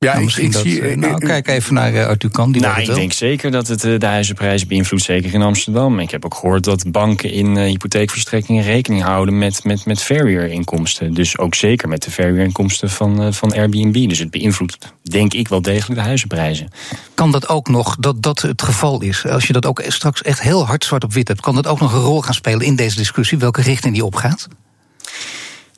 Ja, 0.00 0.12
nou, 0.12 0.24
misschien 0.24 0.46
ik, 0.46 0.52
dat, 0.52 0.62
zie, 0.62 0.96
nou, 0.96 1.18
kijk 1.18 1.48
even 1.48 1.74
naar 1.74 1.92
uh, 1.92 2.06
Arthur 2.06 2.30
Kan. 2.30 2.52
Die 2.52 2.62
nou, 2.62 2.80
ik 2.80 2.94
denk 2.94 3.12
zeker 3.12 3.50
dat 3.50 3.68
het 3.68 3.80
de 3.80 4.06
huizenprijs 4.06 4.66
beïnvloedt, 4.66 5.04
zeker 5.04 5.34
in 5.34 5.42
Amsterdam. 5.42 5.98
Ik 5.98 6.10
heb 6.10 6.24
ook 6.24 6.34
gehoord 6.34 6.64
dat 6.64 6.90
banken 6.90 7.30
in 7.30 7.56
uh, 7.56 7.64
hypotheekverstrekkingen 7.64 8.62
rekening 8.64 9.02
houden 9.02 9.38
met, 9.38 9.64
met, 9.64 9.84
met 9.86 10.02
verhuurinkomsten. 10.02 11.14
Dus 11.14 11.38
ook 11.38 11.54
zeker 11.54 11.88
met 11.88 12.02
de 12.02 12.10
verhuurinkomsten 12.10 12.90
van, 12.90 13.22
uh, 13.22 13.32
van 13.32 13.52
Airbnb. 13.52 14.08
Dus 14.08 14.18
het 14.18 14.30
beïnvloedt, 14.30 14.78
denk 15.02 15.34
ik, 15.34 15.48
wel 15.48 15.62
degelijk 15.62 16.00
de 16.00 16.06
huizenprijzen. 16.06 16.68
Kan 17.14 17.32
dat 17.32 17.48
ook 17.48 17.68
nog, 17.68 17.96
dat 17.96 18.22
dat 18.22 18.40
het 18.40 18.62
geval 18.62 19.02
is? 19.02 19.26
Als 19.26 19.46
je 19.46 19.52
dat 19.52 19.66
ook 19.66 19.82
straks 19.86 20.22
echt 20.22 20.40
heel 20.40 20.66
hard 20.66 20.84
zwart 20.84 21.04
op 21.04 21.12
wit 21.12 21.28
hebt, 21.28 21.40
kan 21.40 21.54
dat 21.54 21.66
ook 21.66 21.80
nog 21.80 21.92
een 21.92 22.00
rol 22.00 22.22
gaan 22.22 22.34
spelen 22.34 22.66
in 22.66 22.76
deze 22.76 22.96
discussie? 22.96 23.38
Welke 23.38 23.62
richting 23.62 23.94
die 23.94 24.04
opgaat? 24.04 24.48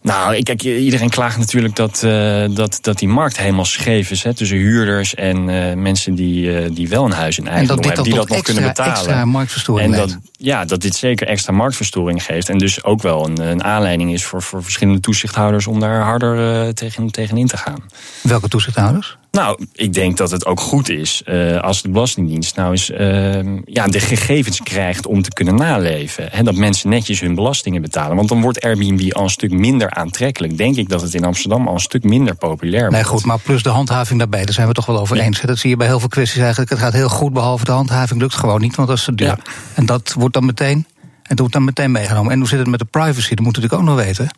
Nou, 0.02 0.42
kijk, 0.42 0.62
iedereen 0.62 1.08
klaagt 1.08 1.38
natuurlijk 1.38 1.76
dat, 1.76 2.02
uh, 2.04 2.44
dat, 2.50 2.78
dat 2.80 2.98
die 2.98 3.08
markt 3.08 3.38
helemaal 3.38 3.64
scheef 3.64 4.10
is. 4.10 4.22
Hè, 4.22 4.34
tussen 4.34 4.56
huurders 4.56 5.14
en 5.14 5.48
uh, 5.48 5.74
mensen 5.74 6.14
die, 6.14 6.62
uh, 6.62 6.68
die 6.72 6.88
wel 6.88 7.04
een 7.04 7.12
huis 7.12 7.38
in 7.38 7.48
eigendom 7.48 7.84
hebben. 7.84 8.04
Die 8.04 8.14
dat 8.14 8.28
nog 8.28 8.36
extra, 8.36 8.52
kunnen 8.52 8.70
betalen. 8.70 8.92
Extra 8.92 9.24
marktverstoring 9.24 9.92
en 9.92 9.98
dat, 9.98 10.18
ja, 10.32 10.64
dat 10.64 10.80
dit 10.80 10.94
zeker 10.94 11.26
extra 11.26 11.52
marktverstoring 11.52 12.24
geeft. 12.24 12.48
En 12.48 12.58
dus 12.58 12.84
ook 12.84 13.02
wel 13.02 13.26
een, 13.26 13.40
een 13.40 13.64
aanleiding 13.64 14.12
is 14.12 14.24
voor, 14.24 14.42
voor 14.42 14.62
verschillende 14.62 15.00
toezichthouders 15.00 15.66
om 15.66 15.80
daar 15.80 16.02
harder 16.02 16.74
tegen, 16.74 17.10
tegenin 17.10 17.46
te 17.46 17.56
gaan. 17.56 17.82
Welke 18.22 18.48
toezichthouders? 18.48 19.18
Nou, 19.30 19.66
ik 19.72 19.92
denk 19.92 20.16
dat 20.16 20.30
het 20.30 20.46
ook 20.46 20.60
goed 20.60 20.88
is 20.88 21.22
uh, 21.26 21.60
als 21.60 21.82
de 21.82 21.88
Belastingdienst 21.88 22.56
nou 22.56 22.70
eens 22.70 22.90
uh, 22.90 23.56
ja, 23.64 23.86
de 23.86 24.00
gegevens 24.00 24.60
krijgt 24.60 25.06
om 25.06 25.22
te 25.22 25.30
kunnen 25.30 25.54
naleven. 25.54 26.32
En 26.32 26.44
dat 26.44 26.54
mensen 26.54 26.90
netjes 26.90 27.20
hun 27.20 27.34
belastingen 27.34 27.82
betalen. 27.82 28.16
Want 28.16 28.28
dan 28.28 28.40
wordt 28.40 28.60
Airbnb 28.60 29.12
al 29.12 29.22
een 29.22 29.30
stuk 29.30 29.52
minder 29.52 29.90
aantrekkelijk. 29.90 30.56
Denk 30.56 30.76
ik 30.76 30.88
dat 30.88 31.02
het 31.02 31.14
in 31.14 31.24
Amsterdam 31.24 31.68
al 31.68 31.74
een 31.74 31.80
stuk 31.80 32.04
minder 32.04 32.34
populair 32.34 32.80
wordt. 32.80 32.94
Nee, 32.94 33.04
goed, 33.04 33.24
maar 33.24 33.38
plus 33.38 33.62
de 33.62 33.68
handhaving 33.68 34.18
daarbij, 34.18 34.44
daar 34.44 34.54
zijn 34.54 34.68
we 34.68 34.74
toch 34.74 34.86
wel 34.86 34.98
over 34.98 35.18
eens. 35.18 35.40
Dat 35.40 35.58
zie 35.58 35.70
je 35.70 35.76
bij 35.76 35.86
heel 35.86 36.00
veel 36.00 36.08
kwesties 36.08 36.40
eigenlijk. 36.40 36.70
Het 36.70 36.78
gaat 36.78 36.92
heel 36.92 37.08
goed, 37.08 37.32
behalve 37.32 37.64
de 37.64 37.72
handhaving 37.72 38.20
lukt 38.20 38.34
gewoon 38.34 38.60
niet, 38.60 38.76
want 38.76 38.88
dat 38.88 38.96
is 38.96 39.04
te 39.04 39.14
duur. 39.14 39.26
Ja. 39.26 39.38
En 39.74 39.86
dat 39.86 40.14
wordt 40.18 40.34
dan 40.34 40.46
meteen, 40.46 40.86
en 41.02 41.22
dat 41.22 41.38
wordt 41.38 41.52
dan 41.52 41.64
meteen 41.64 41.90
meegenomen. 41.90 42.32
En 42.32 42.38
hoe 42.38 42.48
zit 42.48 42.58
het 42.58 42.68
met 42.68 42.78
de 42.78 42.84
privacy? 42.84 43.34
Dat 43.34 43.44
moeten 43.44 43.62
we 43.62 43.68
natuurlijk 43.68 43.90
ook 43.90 43.96
nog 43.96 44.06
weten. 44.06 44.30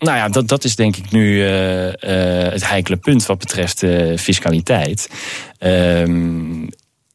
Nou 0.00 0.16
ja, 0.16 0.28
dat, 0.28 0.48
dat 0.48 0.64
is 0.64 0.76
denk 0.76 0.96
ik 0.96 1.10
nu 1.10 1.34
uh, 1.34 1.86
uh, 1.86 1.92
het 2.52 2.68
heikele 2.68 2.96
punt 2.96 3.26
wat 3.26 3.38
betreft 3.38 3.82
uh, 3.82 4.16
fiscaliteit. 4.16 5.10
Ehm, 5.58 6.66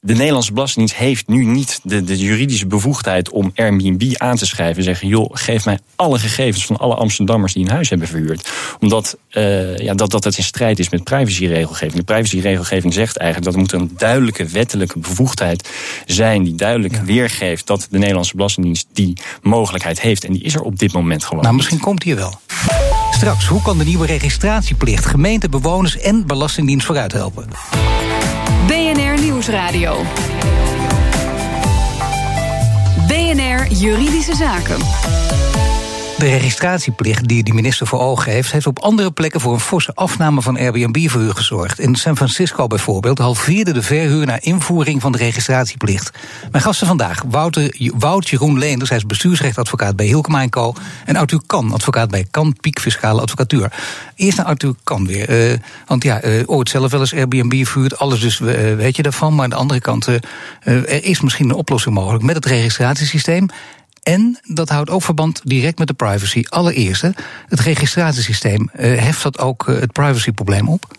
de 0.06 0.14
Nederlandse 0.14 0.54
Belastingdienst 0.54 1.00
heeft 1.00 1.28
nu 1.28 1.46
niet 1.46 1.80
de, 1.84 2.04
de, 2.04 2.18
juridische 2.18 2.68
bevoegdheid 2.68 3.30
om 3.30 3.52
Airbnb 3.56 4.14
aan 4.14 4.36
te 4.36 4.46
schrijven. 4.46 4.78
En 4.78 4.84
zeggen, 4.84 5.08
joh, 5.08 5.30
geef 5.34 5.66
mij 5.66 5.80
alle 5.96 6.20
gegevens 6.20 6.66
van 6.66 6.78
alle 6.78 6.96
Amsterdammers 6.96 7.54
die 7.54 7.66
een 7.66 7.72
huis 7.72 7.90
hebben 7.90 8.08
verhuurd. 8.08 8.50
Omdat 8.80 9.18
uh, 9.32 9.78
ja, 9.78 9.94
dat, 9.94 10.12
dat 10.12 10.24
het 10.24 10.38
in 10.38 10.44
strijd 10.44 10.80
is 10.80 10.90
met 10.90 11.04
privacyregelgeving. 11.04 11.94
De 11.94 12.04
privacyregelgeving 12.04 12.94
zegt 12.94 13.18
eigenlijk 13.18 13.46
dat 13.46 13.54
er 13.54 13.60
moet 13.60 13.90
een 13.90 13.98
duidelijke 13.98 14.46
wettelijke 14.46 15.00
bevoegdheid 15.00 15.70
zijn. 16.06 16.44
Die 16.44 16.56
duidelijk 16.56 16.96
ja. 16.96 17.04
weergeeft 17.04 17.68
dat 17.68 17.88
de 17.90 17.98
Nederlandse 17.98 18.36
Belastingdienst 18.36 18.88
die 18.94 19.18
mogelijkheid 19.42 20.02
heeft. 20.02 20.24
En 20.24 20.34
die 20.34 20.44
is 20.44 20.56
er 20.56 20.62
op 20.62 20.80
dit 20.80 20.94
moment 20.94 21.24
gewoon. 21.24 21.44
Nou, 21.44 21.56
misschien 21.56 21.80
komt 21.80 22.02
die 22.02 22.16
wel. 22.16 22.40
Straks, 23.12 23.48
hoe 23.48 23.62
kan 23.62 23.78
de 23.78 23.86
nieuwe 23.86 24.06
registratieplicht 24.06 25.06
gemeente, 25.06 25.50
bewoners 25.50 25.98
en 25.98 26.26
Belastingdienst 26.28 26.86
vooruit 26.86 27.12
helpen? 27.12 27.48
Nieuwsradio. 29.26 30.06
BNR 33.08 33.66
Juridische 33.72 34.36
Zaken. 34.36 35.35
De 36.18 36.30
registratieplicht 36.30 37.28
die 37.28 37.44
de 37.44 37.54
minister 37.54 37.88
voor 37.88 38.00
ogen 38.00 38.32
heeft, 38.32 38.52
heeft 38.52 38.68
op 38.68 38.80
andere 38.80 39.12
plekken 39.12 39.42
voor 39.42 39.54
een 39.54 39.60
forse 39.60 39.94
afname 39.94 40.42
van 40.42 40.58
Airbnb-verhuur 40.58 41.36
gezorgd. 41.36 41.80
In 41.80 41.96
San 41.96 42.16
Francisco 42.16 42.68
bijvoorbeeld 42.68 43.18
halveerde 43.18 43.74
de 43.74 43.82
verhuur 43.82 44.26
na 44.26 44.42
invoering 44.42 45.02
van 45.02 45.12
de 45.12 45.18
registratieplicht. 45.18 46.18
Mijn 46.52 46.64
gasten 46.64 46.88
vandaag, 46.88 47.24
Wouter, 47.30 47.76
Wout 47.98 48.30
Jeroen 48.30 48.60
Leenders, 48.60 48.90
hij 48.90 48.98
is 48.98 49.06
bestuursrechtadvocaat 49.06 49.96
bij 49.96 50.06
Hilkema 50.06 50.50
Co. 50.50 50.74
En 51.06 51.16
Arthur 51.16 51.42
Kan, 51.46 51.74
advocaat 51.74 52.10
bij 52.10 52.26
Kan 52.32 52.56
Piek 52.62 52.80
Fiscale 52.80 53.22
Advocatuur. 53.22 53.72
Eerst 54.16 54.38
naar 54.38 54.46
Arthur 54.46 54.74
Kan 54.84 55.08
weer. 55.08 55.52
Uh, 55.52 55.58
want 55.88 56.04
ja, 56.04 56.24
uh, 56.24 56.44
ooit 56.46 56.70
zelf 56.70 56.92
wel 56.92 57.00
eens 57.00 57.14
Airbnb 57.14 57.66
verhuurd, 57.66 57.98
alles 57.98 58.20
dus 58.20 58.40
uh, 58.40 58.76
weet 58.76 58.96
je 58.96 59.04
daarvan. 59.04 59.36
Maar 59.36 59.44
aan 59.44 59.50
de 59.50 59.56
andere 59.56 59.80
kant, 59.80 60.08
er 60.64 61.04
is 61.04 61.22
misschien 61.22 61.50
een 61.50 61.56
oplossing 61.56 61.96
mogelijk 61.96 62.24
met 62.24 62.36
het 62.36 62.46
registratiesysteem. 62.46 63.50
En 64.06 64.40
dat 64.44 64.70
houdt 64.70 64.90
ook 64.90 65.02
verband 65.02 65.42
direct 65.44 65.78
met 65.78 65.88
de 65.88 65.94
privacy. 65.94 66.44
Allereerst, 66.50 67.02
het 67.48 67.60
registratiesysteem 67.60 68.70
uh, 68.80 69.02
heft 69.02 69.24
dat 69.24 69.40
ook 69.40 69.68
uh, 69.68 69.80
het 69.80 69.92
privacyprobleem 69.92 70.70
op? 70.70 70.98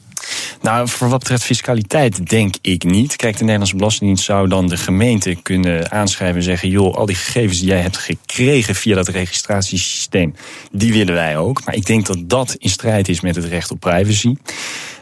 Nou, 0.62 0.88
voor 0.88 1.08
wat 1.08 1.18
betreft 1.18 1.42
fiscaliteit 1.42 2.28
denk 2.28 2.54
ik 2.60 2.84
niet. 2.84 3.16
Kijk, 3.16 3.34
de 3.34 3.40
Nederlandse 3.40 3.76
Belastingdienst 3.76 4.25
zou 4.25 4.48
dan 4.48 4.66
de 4.66 4.76
gemeente 4.76 5.34
kunnen 5.42 5.90
aanschrijven 5.90 6.36
en 6.36 6.42
zeggen: 6.42 6.68
joh, 6.68 6.94
al 6.94 7.06
die 7.06 7.16
gegevens 7.16 7.58
die 7.58 7.68
jij 7.68 7.80
hebt 7.80 7.96
gekregen 7.96 8.75
via 8.75 8.94
dat 8.94 9.08
registratiesysteem, 9.08 10.34
die 10.72 10.92
willen 10.92 11.14
wij 11.14 11.38
ook. 11.38 11.64
Maar 11.64 11.75
ik 11.75 11.86
denk 11.86 12.06
dat 12.06 12.18
dat 12.28 12.54
in 12.54 12.70
strijd 12.70 13.08
is 13.08 13.20
met 13.20 13.36
het 13.36 13.44
recht 13.44 13.70
op 13.70 13.80
privacy. 13.80 14.34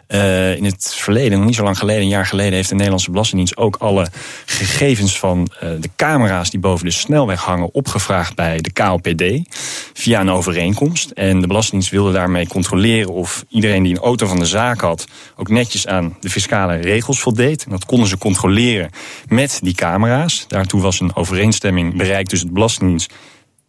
Uh, 0.08 0.56
in 0.56 0.64
het 0.64 0.94
verleden, 0.94 1.38
nog 1.38 1.46
niet 1.46 1.54
zo 1.54 1.62
lang 1.62 1.78
geleden, 1.78 2.02
een 2.02 2.08
jaar 2.08 2.26
geleden, 2.26 2.52
heeft 2.52 2.68
de 2.68 2.74
Nederlandse 2.74 3.10
Belastingdienst 3.10 3.56
ook 3.56 3.76
alle 3.76 4.08
gegevens 4.44 5.18
van 5.18 5.50
uh, 5.54 5.70
de 5.80 5.90
camera's 5.96 6.50
die 6.50 6.60
boven 6.60 6.84
de 6.84 6.90
snelweg 6.90 7.40
hangen 7.40 7.74
opgevraagd 7.74 8.34
bij 8.34 8.60
de 8.60 8.72
KLPD 8.72 9.48
via 9.92 10.20
een 10.20 10.30
overeenkomst. 10.30 11.10
En 11.10 11.40
de 11.40 11.46
Belastingdienst 11.46 11.90
wilde 11.90 12.12
daarmee 12.12 12.46
controleren 12.46 13.12
of 13.12 13.44
iedereen 13.48 13.82
die 13.82 13.94
een 13.94 14.02
auto 14.02 14.26
van 14.26 14.38
de 14.38 14.46
zaak 14.46 14.80
had 14.80 15.06
ook 15.36 15.48
netjes 15.48 15.86
aan 15.86 16.16
de 16.20 16.30
fiscale 16.30 16.76
regels 16.76 17.20
voldeed. 17.20 17.64
En 17.64 17.70
dat 17.70 17.84
konden 17.84 18.08
ze 18.08 18.18
controleren 18.18 18.90
met 19.28 19.58
die 19.62 19.74
camera's. 19.74 20.44
Daartoe 20.48 20.80
was 20.80 21.00
een 21.00 21.16
overeenstemming 21.16 21.96
bereikt 21.96 22.28
tussen 22.28 22.48
de 22.48 22.54
Belastingdienst 22.54 23.12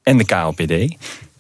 en 0.04 0.18
de 0.18 0.26
KLPD. 0.26 0.96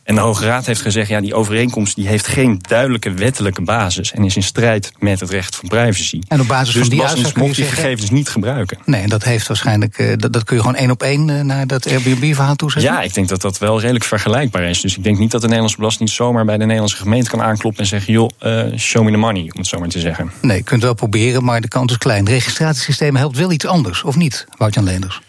En 0.05 0.15
de 0.15 0.21
Hoge 0.21 0.45
Raad 0.45 0.65
heeft 0.65 0.81
gezegd, 0.81 1.09
ja, 1.09 1.21
die 1.21 1.33
overeenkomst 1.33 1.95
die 1.95 2.07
heeft 2.07 2.27
geen 2.27 2.59
duidelijke 2.61 3.13
wettelijke 3.13 3.61
basis 3.61 4.11
en 4.11 4.23
is 4.23 4.35
in 4.35 4.43
strijd 4.43 4.91
met 4.97 5.19
het 5.19 5.29
recht 5.29 5.55
van 5.55 5.69
privacy. 5.69 6.19
En 6.27 6.41
op 6.41 6.47
basis 6.47 6.73
dus 6.73 6.81
van 6.81 6.89
die 6.89 7.05
uitspraak 7.05 7.33
kun 7.33 7.47
je 7.47 7.53
die 7.53 7.65
gegevens 7.65 8.09
niet 8.09 8.29
gebruiken. 8.29 8.77
Nee, 8.85 9.01
en 9.01 9.09
dat 9.09 9.23
heeft 9.23 9.47
waarschijnlijk, 9.47 9.97
uh, 9.97 10.13
dat, 10.17 10.33
dat, 10.33 10.43
kun 10.43 10.55
je 10.55 10.61
gewoon 10.61 10.77
één 10.77 10.91
op 10.91 11.03
één 11.03 11.27
uh, 11.27 11.41
naar 11.41 11.67
dat 11.67 11.87
Airbnb-verhaal 11.87 12.55
toezetten? 12.55 12.91
Ja, 12.91 13.01
ik 13.01 13.13
denk 13.13 13.27
dat 13.27 13.41
dat 13.41 13.57
wel 13.57 13.79
redelijk 13.79 14.05
vergelijkbaar 14.05 14.63
is. 14.63 14.81
Dus 14.81 14.97
ik 14.97 15.03
denk 15.03 15.17
niet 15.17 15.31
dat 15.31 15.41
de 15.41 15.47
Nederlandse 15.47 15.77
Belastingdienst 15.77 16.21
zomaar 16.21 16.45
bij 16.45 16.57
de 16.57 16.63
Nederlandse 16.63 16.97
gemeente 16.97 17.29
kan 17.29 17.41
aankloppen 17.41 17.81
en 17.81 17.87
zeggen, 17.87 18.13
joh, 18.13 18.29
uh, 18.43 18.77
show 18.77 19.03
me 19.03 19.11
the 19.11 19.17
money, 19.17 19.41
om 19.41 19.59
het 19.59 19.67
zo 19.67 19.79
maar 19.79 19.89
te 19.89 19.99
zeggen. 19.99 20.31
Nee, 20.41 20.57
je 20.57 20.63
kunt 20.63 20.81
wel 20.81 20.93
proberen, 20.93 21.43
maar 21.43 21.61
de 21.61 21.67
kans 21.67 21.91
is 21.91 21.97
klein. 21.97 22.19
Het 22.19 22.29
registratiesysteem 22.29 23.15
helpt 23.15 23.37
wel 23.37 23.51
iets 23.51 23.65
anders, 23.65 24.03
of 24.03 24.15
niet, 24.15 24.45
Wout-Jan 24.57 24.83
Leenders? 24.83 25.21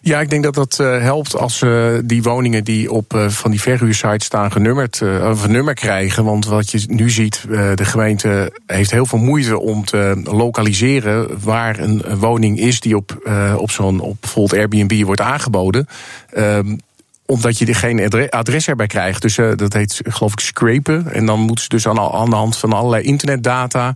Ja, 0.00 0.20
ik 0.20 0.30
denk 0.30 0.42
dat 0.42 0.54
dat 0.54 0.78
uh, 0.80 1.00
helpt 1.00 1.36
als 1.36 1.60
uh, 1.60 1.98
die 2.04 2.22
woningen 2.22 2.64
die 2.64 2.92
op 2.92 3.14
uh, 3.14 3.28
van 3.28 3.50
die 3.50 3.60
verhuursites 3.60 4.24
staan 4.24 4.52
genummerd, 4.52 5.02
of 5.22 5.44
een 5.44 5.52
nummer 5.52 5.74
krijgen. 5.74 6.24
Want 6.24 6.46
wat 6.46 6.70
je 6.70 6.84
nu 6.86 7.10
ziet, 7.10 7.44
de 7.74 7.84
gemeente 7.84 8.52
heeft 8.66 8.90
heel 8.90 9.06
veel 9.06 9.18
moeite 9.18 9.58
om 9.58 9.84
te 9.84 10.20
lokaliseren 10.24 11.42
waar 11.42 11.78
een, 11.78 12.02
woning 12.18 12.58
is 12.58 12.80
die 12.80 12.96
op, 12.96 13.30
op 13.56 13.70
zo'n 13.70 14.00
op 14.00 14.16
bijvoorbeeld 14.20 14.60
Airbnb 14.60 15.04
wordt 15.04 15.20
aangeboden. 15.20 15.88
Um, 16.36 16.80
omdat 17.26 17.58
je 17.58 17.66
er 17.66 17.74
geen 17.74 18.28
adres 18.30 18.68
erbij 18.68 18.86
krijgt. 18.86 19.22
Dus 19.22 19.34
dat 19.34 19.72
heet 19.72 20.00
geloof 20.04 20.32
ik 20.32 20.40
scrapen. 20.40 21.12
En 21.12 21.26
dan 21.26 21.40
moeten 21.40 21.62
ze 21.64 21.68
dus 21.68 21.86
aan 21.88 22.30
de 22.30 22.36
hand 22.36 22.56
van 22.56 22.72
allerlei 22.72 23.02
internetdata 23.02 23.94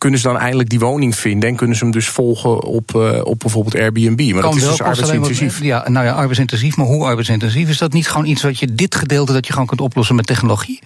kunnen 0.00 0.20
ze 0.20 0.28
dan 0.28 0.38
eindelijk 0.38 0.68
die 0.68 0.78
woning 0.78 1.16
vinden 1.16 1.48
en 1.48 1.56
kunnen 1.56 1.76
ze 1.76 1.82
hem 1.82 1.92
dus 1.92 2.08
volgen 2.08 2.62
op, 2.62 2.92
uh, 2.96 3.20
op 3.24 3.38
bijvoorbeeld 3.38 3.74
Airbnb. 3.74 4.32
Maar 4.32 4.42
kan 4.42 4.50
dat 4.50 4.60
is 4.60 4.68
dus 4.68 4.80
arbeidsintensief. 4.82 5.58
Wat, 5.58 5.66
ja, 5.66 5.88
nou 5.88 6.06
ja, 6.06 6.12
arbeidsintensief, 6.12 6.76
maar 6.76 6.86
hoe 6.86 7.04
arbeidsintensief? 7.04 7.68
Is 7.68 7.78
dat 7.78 7.92
niet 7.92 8.08
gewoon 8.08 8.26
iets 8.26 8.42
wat 8.42 8.58
je 8.58 8.74
dit 8.74 8.94
gedeelte 8.94 9.32
dat 9.32 9.46
je 9.46 9.52
gewoon 9.52 9.68
kunt 9.68 9.80
oplossen 9.80 10.16
met 10.16 10.26
technologie? 10.26 10.80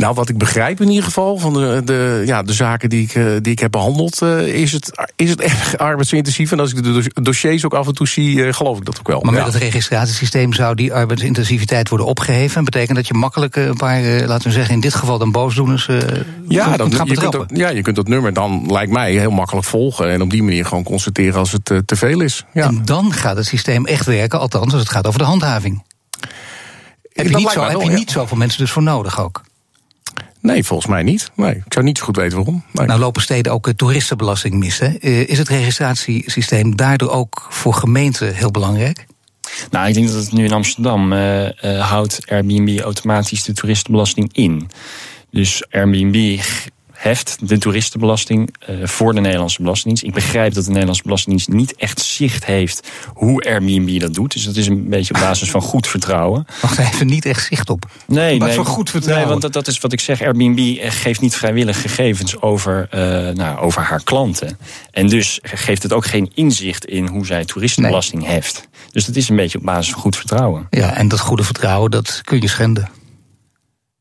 Nou, 0.00 0.14
wat 0.14 0.28
ik 0.28 0.38
begrijp 0.38 0.80
in 0.80 0.88
ieder 0.88 1.04
geval 1.04 1.38
van 1.38 1.52
de, 1.52 1.82
de, 1.84 2.22
ja, 2.26 2.42
de 2.42 2.52
zaken 2.52 2.88
die 2.88 3.02
ik, 3.02 3.42
die 3.44 3.52
ik 3.52 3.58
heb 3.58 3.70
behandeld, 3.70 4.22
uh, 4.22 4.46
is, 4.46 4.72
het, 4.72 5.10
is 5.16 5.30
het 5.30 5.40
erg 5.50 5.78
arbeidsintensief. 5.78 6.52
En 6.52 6.60
als 6.60 6.72
ik 6.72 6.82
de 6.82 7.22
dossiers 7.22 7.64
ook 7.64 7.74
af 7.74 7.86
en 7.86 7.94
toe 7.94 8.08
zie, 8.08 8.36
uh, 8.36 8.52
geloof 8.52 8.78
ik 8.78 8.84
dat 8.84 8.98
ook 8.98 9.08
wel. 9.08 9.20
Maar 9.20 9.32
met 9.32 9.44
het 9.44 9.54
registratiesysteem 9.54 10.52
zou 10.52 10.74
die 10.74 10.94
arbeidsintensiviteit 10.94 11.88
worden 11.88 12.06
opgeheven. 12.06 12.56
En 12.56 12.64
betekent 12.64 12.96
dat 12.96 13.06
je 13.06 13.14
makkelijk 13.14 13.56
een 13.56 13.76
paar, 13.76 14.02
uh, 14.02 14.26
laten 14.26 14.46
we 14.46 14.52
zeggen, 14.52 14.74
in 14.74 14.80
dit 14.80 14.94
geval 14.94 15.18
dan 15.18 15.32
boosdoeners 15.32 15.86
ja, 16.48 16.76
dan, 16.76 16.90
je 16.90 17.14
kunt 17.14 17.32
dat, 17.32 17.44
ja, 17.54 17.68
je 17.68 17.82
kunt 17.82 17.96
dat 17.96 18.08
nummer 18.08 18.32
dan, 18.32 18.64
lijkt 18.68 18.92
mij, 18.92 19.12
heel 19.12 19.30
makkelijk 19.30 19.66
volgen. 19.66 20.10
En 20.10 20.22
op 20.22 20.30
die 20.30 20.42
manier 20.42 20.66
gewoon 20.66 20.84
constateren 20.84 21.38
als 21.38 21.52
het 21.52 21.64
te 21.64 21.96
veel 21.96 22.20
is. 22.20 22.44
Ja. 22.52 22.66
En 22.66 22.82
dan 22.84 23.12
gaat 23.12 23.36
het 23.36 23.46
systeem 23.46 23.86
echt 23.86 24.06
werken, 24.06 24.40
althans 24.40 24.72
als 24.72 24.82
het 24.82 24.90
gaat 24.90 25.06
over 25.06 25.18
de 25.18 25.24
handhaving. 25.24 25.82
Heb 27.12 27.28
je, 27.28 27.36
niet, 27.36 27.50
zo, 27.50 27.62
heb 27.62 27.80
je 27.80 27.90
niet 27.90 28.10
zoveel 28.10 28.36
mensen 28.36 28.58
dus 28.58 28.70
voor 28.70 28.82
nodig 28.82 29.20
ook? 29.20 29.42
Nee, 30.40 30.64
volgens 30.64 30.88
mij 30.88 31.02
niet. 31.02 31.30
Nee, 31.34 31.54
ik 31.54 31.72
zou 31.72 31.84
niet 31.84 31.98
zo 31.98 32.04
goed 32.04 32.16
weten 32.16 32.36
waarom. 32.36 32.64
Nee. 32.72 32.86
Nou 32.86 33.00
lopen 33.00 33.22
steden 33.22 33.52
ook 33.52 33.72
toeristenbelasting 33.72 34.54
mis. 34.54 34.78
Hè? 34.78 34.88
Is 35.26 35.38
het 35.38 35.48
registratiesysteem 35.48 36.76
daardoor 36.76 37.10
ook 37.10 37.46
voor 37.48 37.74
gemeenten 37.74 38.34
heel 38.34 38.50
belangrijk? 38.50 39.06
Nou, 39.70 39.88
ik 39.88 39.94
denk 39.94 40.06
dat 40.06 40.16
het 40.16 40.32
nu 40.32 40.44
in 40.44 40.52
Amsterdam 40.52 41.12
uh, 41.12 41.44
uh, 41.44 41.90
houdt 41.90 42.20
Airbnb 42.26 42.78
automatisch 42.80 43.44
de 43.44 43.52
toeristenbelasting 43.52 44.28
in. 44.32 44.70
Dus 45.30 45.64
Airbnb 45.70 46.40
heft 47.00 47.36
de 47.40 47.58
toeristenbelasting 47.58 48.54
uh, 48.70 48.86
voor 48.86 49.14
de 49.14 49.20
Nederlandse 49.20 49.62
Belastingdienst. 49.62 50.04
Ik 50.04 50.14
begrijp 50.14 50.54
dat 50.54 50.64
de 50.64 50.70
Nederlandse 50.70 51.02
Belastingdienst 51.02 51.48
niet 51.48 51.74
echt 51.74 52.00
zicht 52.00 52.44
heeft 52.44 52.88
hoe 53.14 53.44
Airbnb 53.44 54.00
dat 54.00 54.14
doet. 54.14 54.32
Dus 54.32 54.44
dat 54.44 54.56
is 54.56 54.66
een 54.66 54.88
beetje 54.88 55.14
op 55.14 55.20
basis 55.20 55.50
van 55.50 55.60
goed 55.60 55.86
vertrouwen. 55.86 56.46
Wacht 56.60 56.78
even, 56.78 57.06
niet 57.06 57.26
echt 57.26 57.46
zicht 57.46 57.70
op. 57.70 57.90
Nee, 58.06 58.38
maar 58.38 58.46
nee, 58.46 58.56
van 58.56 58.66
goed 58.66 58.90
vertrouwen. 58.90 59.22
Nee, 59.22 59.30
want 59.30 59.42
dat, 59.42 59.52
dat 59.52 59.74
is 59.74 59.80
wat 59.80 59.92
ik 59.92 60.00
zeg. 60.00 60.22
Airbnb 60.22 60.78
geeft 60.80 61.20
niet 61.20 61.36
vrijwillig 61.36 61.80
gegevens 61.80 62.40
over, 62.40 62.88
uh, 62.94 63.00
nou, 63.34 63.58
over 63.58 63.82
haar 63.82 64.02
klanten. 64.02 64.58
En 64.90 65.08
dus 65.08 65.38
geeft 65.42 65.82
het 65.82 65.92
ook 65.92 66.06
geen 66.06 66.30
inzicht 66.34 66.84
in 66.84 67.06
hoe 67.06 67.26
zij 67.26 67.44
toeristenbelasting 67.44 68.22
nee. 68.22 68.30
heft. 68.30 68.68
Dus 68.90 69.04
dat 69.04 69.16
is 69.16 69.28
een 69.28 69.36
beetje 69.36 69.58
op 69.58 69.64
basis 69.64 69.92
van 69.92 70.00
goed 70.00 70.16
vertrouwen. 70.16 70.66
Ja, 70.70 70.94
en 70.94 71.08
dat 71.08 71.20
goede 71.20 71.44
vertrouwen, 71.44 71.90
dat 71.90 72.20
kun 72.24 72.40
je 72.40 72.48
schenden. 72.48 72.99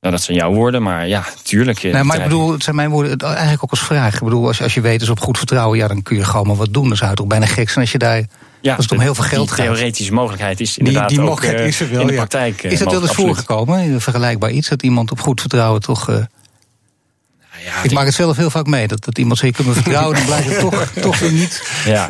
Nou, 0.02 0.14
dat 0.14 0.24
zijn 0.24 0.38
jouw 0.38 0.54
woorden, 0.54 0.84
maar 0.84 1.08
ja, 1.08 1.24
tuurlijk. 1.44 1.84
Nee, 1.84 2.04
maar 2.04 2.18
ik 2.18 2.24
bedoel, 2.24 2.52
het 2.52 2.64
zijn 2.64 2.76
mijn 2.76 2.90
woorden 2.90 3.20
eigenlijk 3.20 3.64
ook 3.64 3.70
als 3.70 3.80
vraag. 3.80 4.16
Ik 4.16 4.24
bedoel, 4.24 4.48
als 4.48 4.58
je, 4.58 4.64
als 4.64 4.74
je 4.74 4.82
weet 4.82 5.02
is 5.02 5.10
op 5.10 5.20
goed 5.20 5.38
vertrouwen, 5.38 5.78
ja, 5.78 5.88
dan 5.88 6.02
kun 6.02 6.18
je 6.18 6.24
gewoon 6.24 6.48
maar 6.48 6.56
wat 6.56 6.74
doen. 6.74 6.88
Dan 6.88 6.98
zou 6.98 7.10
het 7.10 7.20
toch 7.20 7.28
bijna 7.28 7.46
gek 7.46 7.70
zijn 7.70 7.80
als 7.80 7.92
je 7.92 7.98
daar. 7.98 8.24
Ja, 8.62 8.76
als 8.76 8.86
het 8.86 8.94
om 8.94 9.00
heel 9.00 9.16
veel 9.16 9.24
geld 9.24 9.52
gaat. 9.52 9.66
theoretische 9.66 10.14
mogelijkheid 10.14 10.60
is 10.60 10.78
inderdaad 10.78 11.10
die, 11.10 11.20
die 11.20 11.30
ook 11.30 11.44
uh, 11.44 11.68
is 11.68 11.80
er 11.80 11.92
wel, 11.92 12.02
in 12.02 12.08
de 12.08 12.14
praktijk. 12.14 12.62
Ja. 12.62 12.70
Is 12.70 12.80
dat 12.80 12.92
wel 12.92 13.02
eens 13.02 13.12
voorgekomen, 13.12 14.02
vergelijkbaar 14.02 14.52
iets, 14.52 14.70
dat 14.70 14.84
iemand 14.84 15.12
op 15.12 15.20
goed 15.20 15.42
vertrouwen 15.42 15.82
toch... 15.82 16.10
Uh, 16.10 16.16
ja, 17.66 17.84
ik 17.84 17.92
maak 17.92 18.06
het 18.06 18.14
zelf 18.14 18.38
heel 18.38 18.50
vaak 18.50 18.66
mee. 18.66 18.88
Dat, 18.88 19.06
dat 19.06 19.18
iemand 19.18 19.40
zegt, 19.40 19.58
je 19.58 19.64
kunt 19.64 19.76
me 19.76 19.82
vertrouwen, 19.82 20.16
dan 20.16 20.26
blijkt 20.26 20.50
het 20.50 20.60
toch, 20.60 20.88
toch 21.02 21.20
weer 21.20 21.32
niet. 21.32 21.64
Ja. 21.86 22.10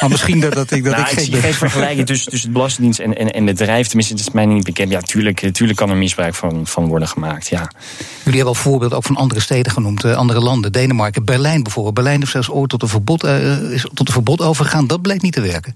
Maar 0.00 0.10
misschien 0.10 0.40
dat, 0.40 0.52
dat 0.52 0.70
ik 0.70 0.84
dat 0.84 0.96
nou, 0.96 1.10
ik, 1.10 1.18
ik 1.18 1.24
zie 1.24 1.40
geen 1.40 1.54
vergelijking 1.54 2.06
tussen, 2.06 2.30
tussen 2.30 2.48
de 2.48 2.54
Belastingdienst 2.54 3.00
en, 3.00 3.16
en, 3.16 3.30
en 3.30 3.44
bedrijf. 3.44 3.86
Tenminste, 3.86 4.14
dat 4.14 4.22
is 4.22 4.30
mij 4.30 4.46
niet 4.46 4.64
bekend. 4.64 4.90
Ja, 4.90 5.00
tuurlijk, 5.00 5.52
tuurlijk 5.52 5.78
kan 5.78 5.90
er 5.90 5.96
misbruik 5.96 6.34
van, 6.34 6.66
van 6.66 6.86
worden 6.86 7.08
gemaakt. 7.08 7.48
Ja. 7.48 7.70
Jullie 7.98 8.40
hebben 8.40 8.46
al 8.46 8.54
voorbeelden 8.54 8.98
ook 8.98 9.04
van 9.04 9.16
andere 9.16 9.40
steden 9.40 9.72
genoemd, 9.72 10.04
uh, 10.04 10.16
andere 10.16 10.40
landen. 10.40 10.72
Denemarken, 10.72 11.24
Berlijn 11.24 11.62
bijvoorbeeld. 11.62 11.94
Berlijn 11.94 12.18
heeft 12.18 12.30
zelfs 12.30 12.50
ooit 12.50 12.70
tot 12.70 12.82
een 12.82 12.88
verbod, 12.88 13.24
uh, 13.24 13.72
is 13.72 13.86
tot 13.94 14.08
een 14.08 14.14
verbod 14.14 14.40
overgegaan. 14.40 14.86
Dat 14.86 15.02
bleek 15.02 15.22
niet 15.22 15.32
te 15.32 15.40
werken. 15.40 15.74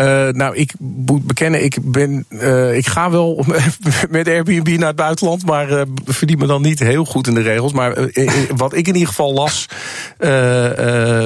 Uh, 0.00 0.28
nou, 0.28 0.56
ik 0.56 0.72
moet 0.78 1.26
bekennen, 1.26 1.64
ik, 1.64 1.78
ben, 1.82 2.26
uh, 2.28 2.76
ik 2.76 2.86
ga 2.86 3.10
wel 3.10 3.44
met 4.10 4.28
Airbnb 4.28 4.78
naar 4.78 4.86
het 4.86 4.96
buitenland, 4.96 5.46
maar 5.46 5.70
uh, 5.70 5.82
verdien 6.04 6.38
me 6.38 6.46
dan 6.46 6.62
niet 6.62 6.78
heel 6.78 7.04
goed 7.04 7.26
in 7.26 7.34
de 7.34 7.40
regels. 7.40 7.72
Maar 7.72 8.10
wat 8.56 8.74
ik 8.74 8.88
in 8.88 8.92
ieder 8.92 9.08
geval 9.08 9.32
las, 9.32 9.68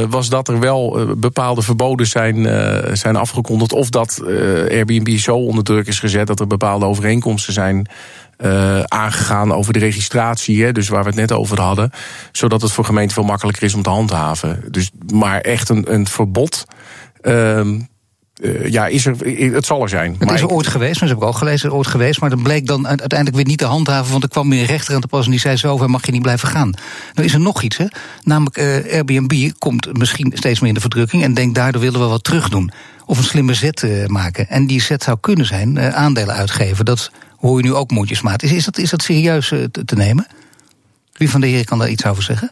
was 0.09 0.29
dat 0.29 0.49
er 0.49 0.61
wel 0.61 1.07
bepaalde 1.17 1.63
verboden 1.63 2.07
zijn, 2.07 2.49
zijn 2.97 3.17
afgekondigd. 3.17 3.73
Of 3.73 3.91
dat 3.91 4.23
Airbnb 4.71 5.17
zo 5.19 5.37
onder 5.37 5.65
druk 5.65 5.87
is 5.87 5.99
gezet 5.99 6.27
dat 6.27 6.41
er 6.41 6.47
bepaalde 6.47 6.85
overeenkomsten 6.85 7.53
zijn. 7.53 7.87
aangegaan 8.85 9.53
over 9.53 9.73
de 9.73 9.79
registratie, 9.79 10.65
hè, 10.65 10.73
dus 10.73 10.89
waar 10.89 11.03
we 11.03 11.09
het 11.09 11.19
net 11.19 11.33
over 11.33 11.61
hadden. 11.61 11.91
Zodat 12.33 12.63
het 12.63 12.73
voor 12.73 12.85
gemeenten 12.85 13.15
veel 13.15 13.25
makkelijker 13.25 13.63
is 13.63 13.75
om 13.75 13.83
te 13.83 13.91
handhaven. 13.91 14.65
Dus, 14.71 14.91
maar 15.13 15.41
echt 15.41 15.69
een, 15.69 15.95
een 15.95 16.07
verbod. 16.07 16.67
Uh, 17.23 17.61
uh, 18.41 18.67
ja, 18.67 18.87
is 18.87 19.07
er, 19.07 19.17
het 19.55 19.67
zal 19.67 19.83
er 19.83 19.89
zijn. 19.89 20.17
Het 20.19 20.31
is 20.31 20.41
er 20.41 20.49
ooit 20.49 20.67
geweest, 20.67 21.01
maar 21.01 21.09
dat 21.09 21.19
heb 21.19 21.29
ik 21.29 21.35
ook 21.35 21.39
gelezen, 21.39 21.73
ooit 21.73 21.87
geweest. 21.87 22.21
Maar 22.21 22.31
dat 22.31 22.43
bleek 22.43 22.67
dan 22.67 22.89
uiteindelijk 22.89 23.37
weer 23.37 23.47
niet 23.47 23.59
te 23.59 23.65
handhaven. 23.65 24.11
Want 24.11 24.23
er 24.23 24.29
kwam 24.29 24.51
weer 24.51 24.61
een 24.61 24.67
rechter 24.67 24.95
aan 24.95 25.01
te 25.01 25.07
pas 25.07 25.25
en 25.25 25.31
die 25.31 25.41
zei: 25.41 25.57
Zo 25.57 25.77
ver 25.77 25.91
mag 25.91 26.07
je 26.07 26.13
niet 26.13 26.23
blijven 26.23 26.49
gaan. 26.49 26.71
Nou 27.15 27.27
is 27.27 27.35
er 27.35 27.41
nog 27.41 27.63
iets, 27.63 27.77
hè? 27.77 27.87
Namelijk, 28.23 28.59
uh, 28.59 28.95
Airbnb 28.95 29.51
komt 29.59 29.99
misschien 29.99 30.33
steeds 30.35 30.61
meer 30.61 30.69
in 30.69 30.75
de 30.75 30.81
verdrukking. 30.81 31.23
En 31.23 31.35
denkt 31.35 31.55
daardoor 31.55 31.83
willen 31.83 32.01
we 32.01 32.07
wat 32.07 32.25
terug 32.25 32.49
doen. 32.49 32.71
Of 33.07 33.19
een 33.19 33.25
slimme 33.25 33.55
zet 33.55 33.83
uh, 33.83 34.07
maken. 34.07 34.49
En 34.49 34.67
die 34.67 34.83
zet 34.83 35.03
zou 35.03 35.17
kunnen 35.21 35.47
zijn: 35.47 35.81
aandelen 35.81 36.35
uitgeven. 36.35 36.85
Dat 36.85 37.11
hoor 37.37 37.57
je 37.57 37.65
nu 37.65 37.75
ook 37.75 37.91
mondjesmaat. 37.91 38.43
Is, 38.43 38.53
is, 38.53 38.65
dat, 38.65 38.79
is 38.79 38.91
dat 38.91 39.03
serieus 39.03 39.49
te, 39.49 39.85
te 39.85 39.97
nemen? 39.97 40.27
Wie 41.13 41.31
van 41.31 41.41
de 41.41 41.47
heren 41.47 41.65
kan 41.65 41.79
daar 41.79 41.89
iets 41.89 42.07
over 42.07 42.23
zeggen? 42.23 42.51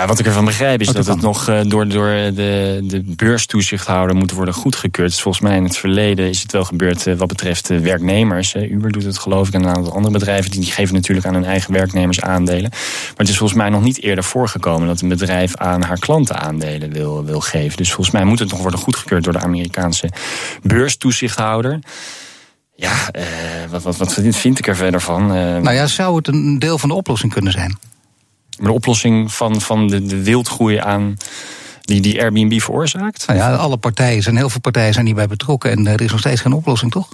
Ja, 0.00 0.06
wat 0.06 0.18
ik 0.18 0.26
ervan 0.26 0.44
begrijp 0.44 0.80
is 0.80 0.86
dat 0.86 1.06
het 1.06 1.20
nog 1.20 1.48
uh, 1.48 1.60
door, 1.62 1.88
door 1.88 2.08
de, 2.08 2.80
de 2.82 3.02
beurstoezichthouder 3.04 4.16
moet 4.16 4.32
worden 4.32 4.54
goedgekeurd. 4.54 5.10
Dus 5.10 5.20
volgens 5.20 5.44
mij 5.44 5.56
in 5.56 5.64
het 5.64 5.76
verleden 5.76 6.28
is 6.28 6.42
het 6.42 6.52
wel 6.52 6.64
gebeurd 6.64 7.06
uh, 7.06 7.16
wat 7.16 7.28
betreft 7.28 7.68
werknemers. 7.68 8.54
Uber 8.54 8.92
doet 8.92 9.04
het 9.04 9.18
geloof 9.18 9.48
ik 9.48 9.54
en 9.54 9.62
een 9.62 9.76
aantal 9.76 9.92
andere 9.92 10.12
bedrijven. 10.12 10.50
Die 10.50 10.64
geven 10.64 10.94
natuurlijk 10.94 11.26
aan 11.26 11.34
hun 11.34 11.44
eigen 11.44 11.72
werknemers 11.72 12.20
aandelen. 12.20 12.70
Maar 12.70 13.14
het 13.16 13.28
is 13.28 13.36
volgens 13.36 13.58
mij 13.58 13.68
nog 13.68 13.82
niet 13.82 14.02
eerder 14.02 14.24
voorgekomen 14.24 14.86
dat 14.86 15.00
een 15.00 15.08
bedrijf 15.08 15.56
aan 15.56 15.82
haar 15.82 15.98
klanten 15.98 16.38
aandelen 16.38 16.92
wil, 16.92 17.24
wil 17.24 17.40
geven. 17.40 17.76
Dus 17.76 17.92
volgens 17.92 18.16
mij 18.16 18.24
moet 18.24 18.38
het 18.38 18.50
nog 18.50 18.60
worden 18.60 18.80
goedgekeurd 18.80 19.24
door 19.24 19.32
de 19.32 19.40
Amerikaanse 19.40 20.10
beurstoezichthouder. 20.62 21.78
Ja, 22.74 22.94
wat, 23.70 23.82
wat, 23.82 23.96
wat 23.96 24.14
vind 24.30 24.58
ik 24.58 24.66
er 24.66 24.76
verder 24.76 25.00
van? 25.00 25.26
nou 25.26 25.72
ja, 25.72 25.86
zou 25.86 26.16
het 26.16 26.28
een 26.28 26.58
deel 26.58 26.78
van 26.78 26.88
de 26.88 26.94
oplossing 26.94 27.32
kunnen 27.32 27.52
zijn? 27.52 27.89
De 28.60 28.72
oplossing 28.72 29.32
van, 29.32 29.60
van 29.60 29.88
de, 29.88 30.02
de 30.02 30.22
wildgroei 30.22 30.76
aan 30.76 31.16
die, 31.80 32.00
die 32.00 32.20
Airbnb 32.20 32.60
veroorzaakt? 32.60 33.26
Nou 33.26 33.38
ja, 33.38 33.54
alle 33.54 33.76
partijen 33.76 34.22
zijn, 34.22 34.36
heel 34.36 34.50
veel 34.50 34.60
partijen 34.60 34.92
zijn 34.92 35.06
hierbij 35.06 35.26
betrokken 35.26 35.70
en 35.70 35.86
er 35.86 36.00
is 36.00 36.10
nog 36.10 36.20
steeds 36.20 36.40
geen 36.40 36.52
oplossing, 36.52 36.92
toch? 36.92 37.08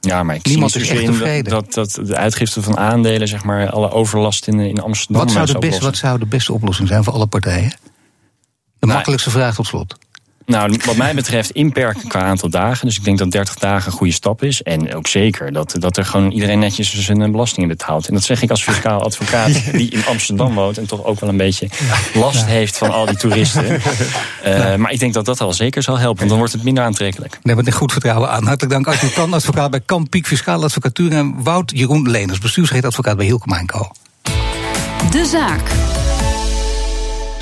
Ja, 0.00 0.22
maar 0.22 0.34
ik 0.34 0.46
Niemand 0.46 0.76
is 0.76 0.88
echt 0.88 1.04
tevreden. 1.04 1.50
Dat, 1.52 1.72
dat, 1.72 1.94
dat 1.94 2.06
de 2.06 2.16
uitgifte 2.16 2.62
van 2.62 2.76
aandelen, 2.78 3.28
zeg 3.28 3.44
maar, 3.44 3.70
alle 3.70 3.90
overlast 3.90 4.46
in, 4.46 4.60
in 4.60 4.80
Amsterdam. 4.80 5.24
Wat 5.24 5.32
zou, 5.32 5.46
de 5.46 5.58
beste, 5.58 5.84
wat 5.84 5.96
zou 5.96 6.18
de 6.18 6.26
beste 6.26 6.52
oplossing 6.52 6.88
zijn 6.88 7.04
voor 7.04 7.12
alle 7.12 7.26
partijen? 7.26 7.70
De 7.70 8.86
nou, 8.86 8.92
makkelijkste 8.92 9.30
vraag 9.30 9.54
tot 9.54 9.66
slot. 9.66 9.98
Nou, 10.46 10.78
wat 10.84 10.96
mij 10.96 11.14
betreft 11.14 11.50
inperken 11.50 12.08
qua 12.08 12.20
aantal 12.20 12.48
dagen. 12.48 12.86
Dus 12.86 12.96
ik 12.96 13.04
denk 13.04 13.18
dat 13.18 13.30
30 13.30 13.54
dagen 13.54 13.92
een 13.92 13.98
goede 13.98 14.12
stap 14.12 14.42
is. 14.42 14.62
En 14.62 14.94
ook 14.94 15.06
zeker 15.06 15.52
dat, 15.52 15.76
dat 15.78 15.96
er 15.96 16.04
gewoon 16.04 16.30
iedereen 16.30 16.58
netjes 16.58 17.00
zijn 17.00 17.32
belastingen 17.32 17.68
betaalt. 17.68 18.08
En 18.08 18.14
dat 18.14 18.22
zeg 18.22 18.42
ik 18.42 18.50
als 18.50 18.62
fiscaal 18.62 19.02
advocaat 19.10 19.72
die 19.72 19.90
in 19.90 20.04
Amsterdam 20.06 20.54
woont... 20.54 20.78
en 20.78 20.86
toch 20.86 21.04
ook 21.04 21.20
wel 21.20 21.28
een 21.28 21.36
beetje 21.36 21.68
last 22.14 22.44
heeft 22.44 22.78
van 22.78 22.90
al 22.90 23.06
die 23.06 23.16
toeristen. 23.16 23.64
Uh, 24.46 24.74
maar 24.74 24.92
ik 24.92 24.98
denk 24.98 25.14
dat 25.14 25.24
dat 25.24 25.40
al 25.40 25.52
zeker 25.52 25.82
zal 25.82 25.98
helpen, 25.98 26.16
want 26.16 26.28
dan 26.28 26.38
wordt 26.38 26.52
het 26.52 26.62
minder 26.62 26.84
aantrekkelijk. 26.84 27.38
Neem 27.42 27.56
het 27.56 27.66
in 27.66 27.72
goed 27.72 27.92
vertrouwen 27.92 28.30
aan. 28.30 28.46
Hartelijk 28.46 28.72
dank, 28.72 28.86
Arthur 28.86 29.10
Kan, 29.10 29.32
advocaat 29.32 29.70
bij 29.70 29.80
Kampiek 29.80 30.26
Fiscale 30.26 30.64
Advocatuur... 30.64 31.12
en 31.12 31.42
Wout 31.42 31.72
Jeroen 31.74 32.10
Leners, 32.10 32.38
bestuursrechtadvocaat 32.38 33.16
bij 33.16 33.26
Hilke 33.26 33.64
Co. 33.66 33.90
De 35.10 35.26
zaak. 35.26 35.81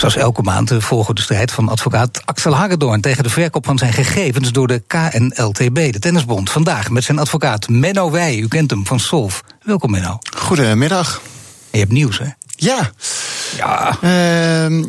Zoals 0.00 0.16
elke 0.16 0.42
maand 0.42 0.72
volgen 0.78 1.14
de 1.14 1.20
strijd 1.20 1.52
van 1.52 1.68
advocaat 1.68 2.22
Axel 2.24 2.54
Hagedorn 2.54 3.00
tegen 3.00 3.22
de 3.22 3.30
verkoop 3.30 3.66
van 3.66 3.78
zijn 3.78 3.92
gegevens 3.92 4.52
door 4.52 4.66
de 4.66 4.82
KNLTB, 4.86 5.92
de 5.92 5.98
Tennisbond. 5.98 6.50
Vandaag 6.50 6.90
met 6.90 7.04
zijn 7.04 7.18
advocaat 7.18 7.68
Menno 7.68 8.10
Wij. 8.10 8.36
U 8.36 8.48
kent 8.48 8.70
hem 8.70 8.86
van 8.86 9.00
Solf. 9.00 9.44
Welkom, 9.62 9.90
Menno. 9.90 10.18
Goedemiddag. 10.36 11.20
je 11.70 11.78
hebt 11.78 11.92
nieuws, 11.92 12.18
hè? 12.18 12.26
Ja. 12.56 12.90
Ja. 13.56 13.98
Uh, 14.00 14.70
uh, 14.70 14.86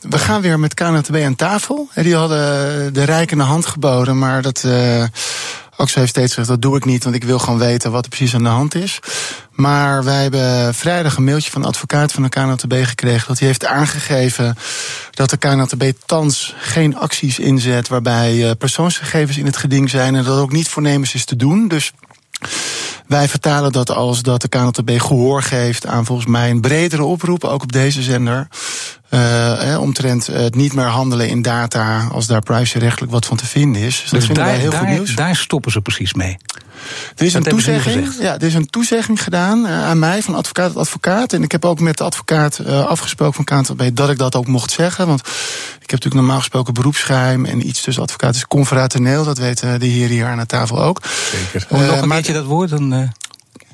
we 0.00 0.18
gaan 0.18 0.40
weer 0.40 0.58
met 0.58 0.74
KNLTB 0.74 1.22
aan 1.24 1.36
tafel. 1.36 1.88
Die 1.94 2.16
hadden 2.16 2.92
de 2.92 3.04
rijkende 3.04 3.44
hand 3.44 3.66
geboden, 3.66 4.18
maar 4.18 4.42
dat. 4.42 4.62
Uh, 4.66 5.04
Axel 5.76 6.00
heeft 6.00 6.12
steeds 6.12 6.28
gezegd, 6.28 6.48
dat 6.48 6.62
doe 6.62 6.76
ik 6.76 6.84
niet, 6.84 7.04
want 7.04 7.16
ik 7.16 7.24
wil 7.24 7.38
gewoon 7.38 7.58
weten 7.58 7.90
wat 7.90 8.02
er 8.02 8.08
precies 8.08 8.34
aan 8.34 8.42
de 8.42 8.48
hand 8.48 8.74
is. 8.74 8.98
Maar 9.50 10.04
wij 10.04 10.22
hebben 10.22 10.74
vrijdag 10.74 11.16
een 11.16 11.24
mailtje 11.24 11.50
van 11.50 11.62
een 11.62 11.68
advocaat 11.68 12.12
van 12.12 12.22
de 12.22 12.28
KNLTB 12.28 12.74
gekregen... 12.82 13.28
dat 13.28 13.38
hij 13.38 13.48
heeft 13.48 13.66
aangegeven 13.66 14.56
dat 15.10 15.30
de 15.30 15.36
KNLTB 15.36 15.92
thans 16.06 16.54
geen 16.58 16.96
acties 16.96 17.38
inzet... 17.38 17.88
waarbij 17.88 18.54
persoonsgegevens 18.58 19.38
in 19.38 19.46
het 19.46 19.56
geding 19.56 19.90
zijn 19.90 20.14
en 20.14 20.24
dat 20.24 20.38
ook 20.38 20.52
niet 20.52 20.68
voornemens 20.68 21.14
is 21.14 21.24
te 21.24 21.36
doen. 21.36 21.68
Dus 21.68 21.92
wij 23.06 23.28
vertalen 23.28 23.72
dat 23.72 23.90
als 23.90 24.22
dat 24.22 24.40
de 24.40 24.48
KNLTB 24.48 24.90
gehoor 25.00 25.42
geeft 25.42 25.86
aan 25.86 26.04
volgens 26.04 26.26
mij 26.28 26.50
een 26.50 26.60
bredere 26.60 27.04
oproep, 27.04 27.44
ook 27.44 27.62
op 27.62 27.72
deze 27.72 28.02
zender. 28.02 28.48
Eh, 29.08 29.80
omtrent 29.80 30.26
het 30.26 30.54
niet 30.54 30.72
meer 30.72 30.84
handelen 30.86 31.28
in 31.28 31.42
data 31.42 32.08
als 32.12 32.26
daar 32.26 32.42
privacyrechtelijk 32.42 33.12
wat 33.12 33.26
van 33.26 33.36
te 33.36 33.46
vinden 33.46 33.82
is. 33.82 34.00
Dus, 34.00 34.10
dus 34.10 34.26
dat 34.26 34.36
daar, 34.36 34.44
wij 34.44 34.56
heel 34.56 34.70
daar, 34.70 34.80
goed 34.80 34.88
nieuws. 34.88 35.14
daar 35.14 35.36
stoppen 35.36 35.72
ze 35.72 35.80
precies 35.80 36.14
mee. 36.14 36.36
Er 37.16 37.26
is, 37.26 37.34
een 37.34 37.42
Dat 37.42 37.52
toezegging, 37.52 38.08
ja, 38.20 38.34
er 38.34 38.42
is 38.42 38.54
een 38.54 38.70
toezegging 38.70 39.22
gedaan 39.22 39.66
uh, 39.66 39.84
aan 39.84 39.98
mij 39.98 40.22
van 40.22 40.34
advocaat 40.34 40.68
tot 40.68 40.76
advocaat. 40.76 41.32
En 41.32 41.42
ik 41.42 41.52
heb 41.52 41.64
ook 41.64 41.80
met 41.80 41.98
de 41.98 42.04
advocaat 42.04 42.60
uh, 42.66 42.86
afgesproken 42.86 43.44
van 43.44 43.44
KNTB 43.44 43.96
dat 43.96 44.10
ik 44.10 44.18
dat 44.18 44.34
ook 44.36 44.46
mocht 44.46 44.70
zeggen. 44.70 45.06
Want 45.06 45.20
ik 45.20 45.26
heb 45.80 45.90
natuurlijk 45.90 46.14
normaal 46.14 46.38
gesproken 46.38 46.74
beroepsgeheim 46.74 47.44
en 47.44 47.68
iets 47.68 47.80
tussen 47.80 48.02
advocaat 48.02 48.34
is 48.34 48.46
confraterneel. 48.46 49.24
Dat 49.24 49.38
weten 49.38 49.80
de 49.80 49.86
heren 49.86 50.10
hier 50.10 50.26
aan 50.26 50.38
de 50.38 50.46
tafel 50.46 50.82
ook. 50.82 51.02
Zeker. 51.30 51.66
Hoe 51.68 51.86
nog 51.86 52.02
een 52.02 52.08
maar- 52.08 52.16
keertje 52.16 52.32
dat 52.32 52.44
woord? 52.44 52.70
Dan, 52.70 52.94
uh, 52.94 53.08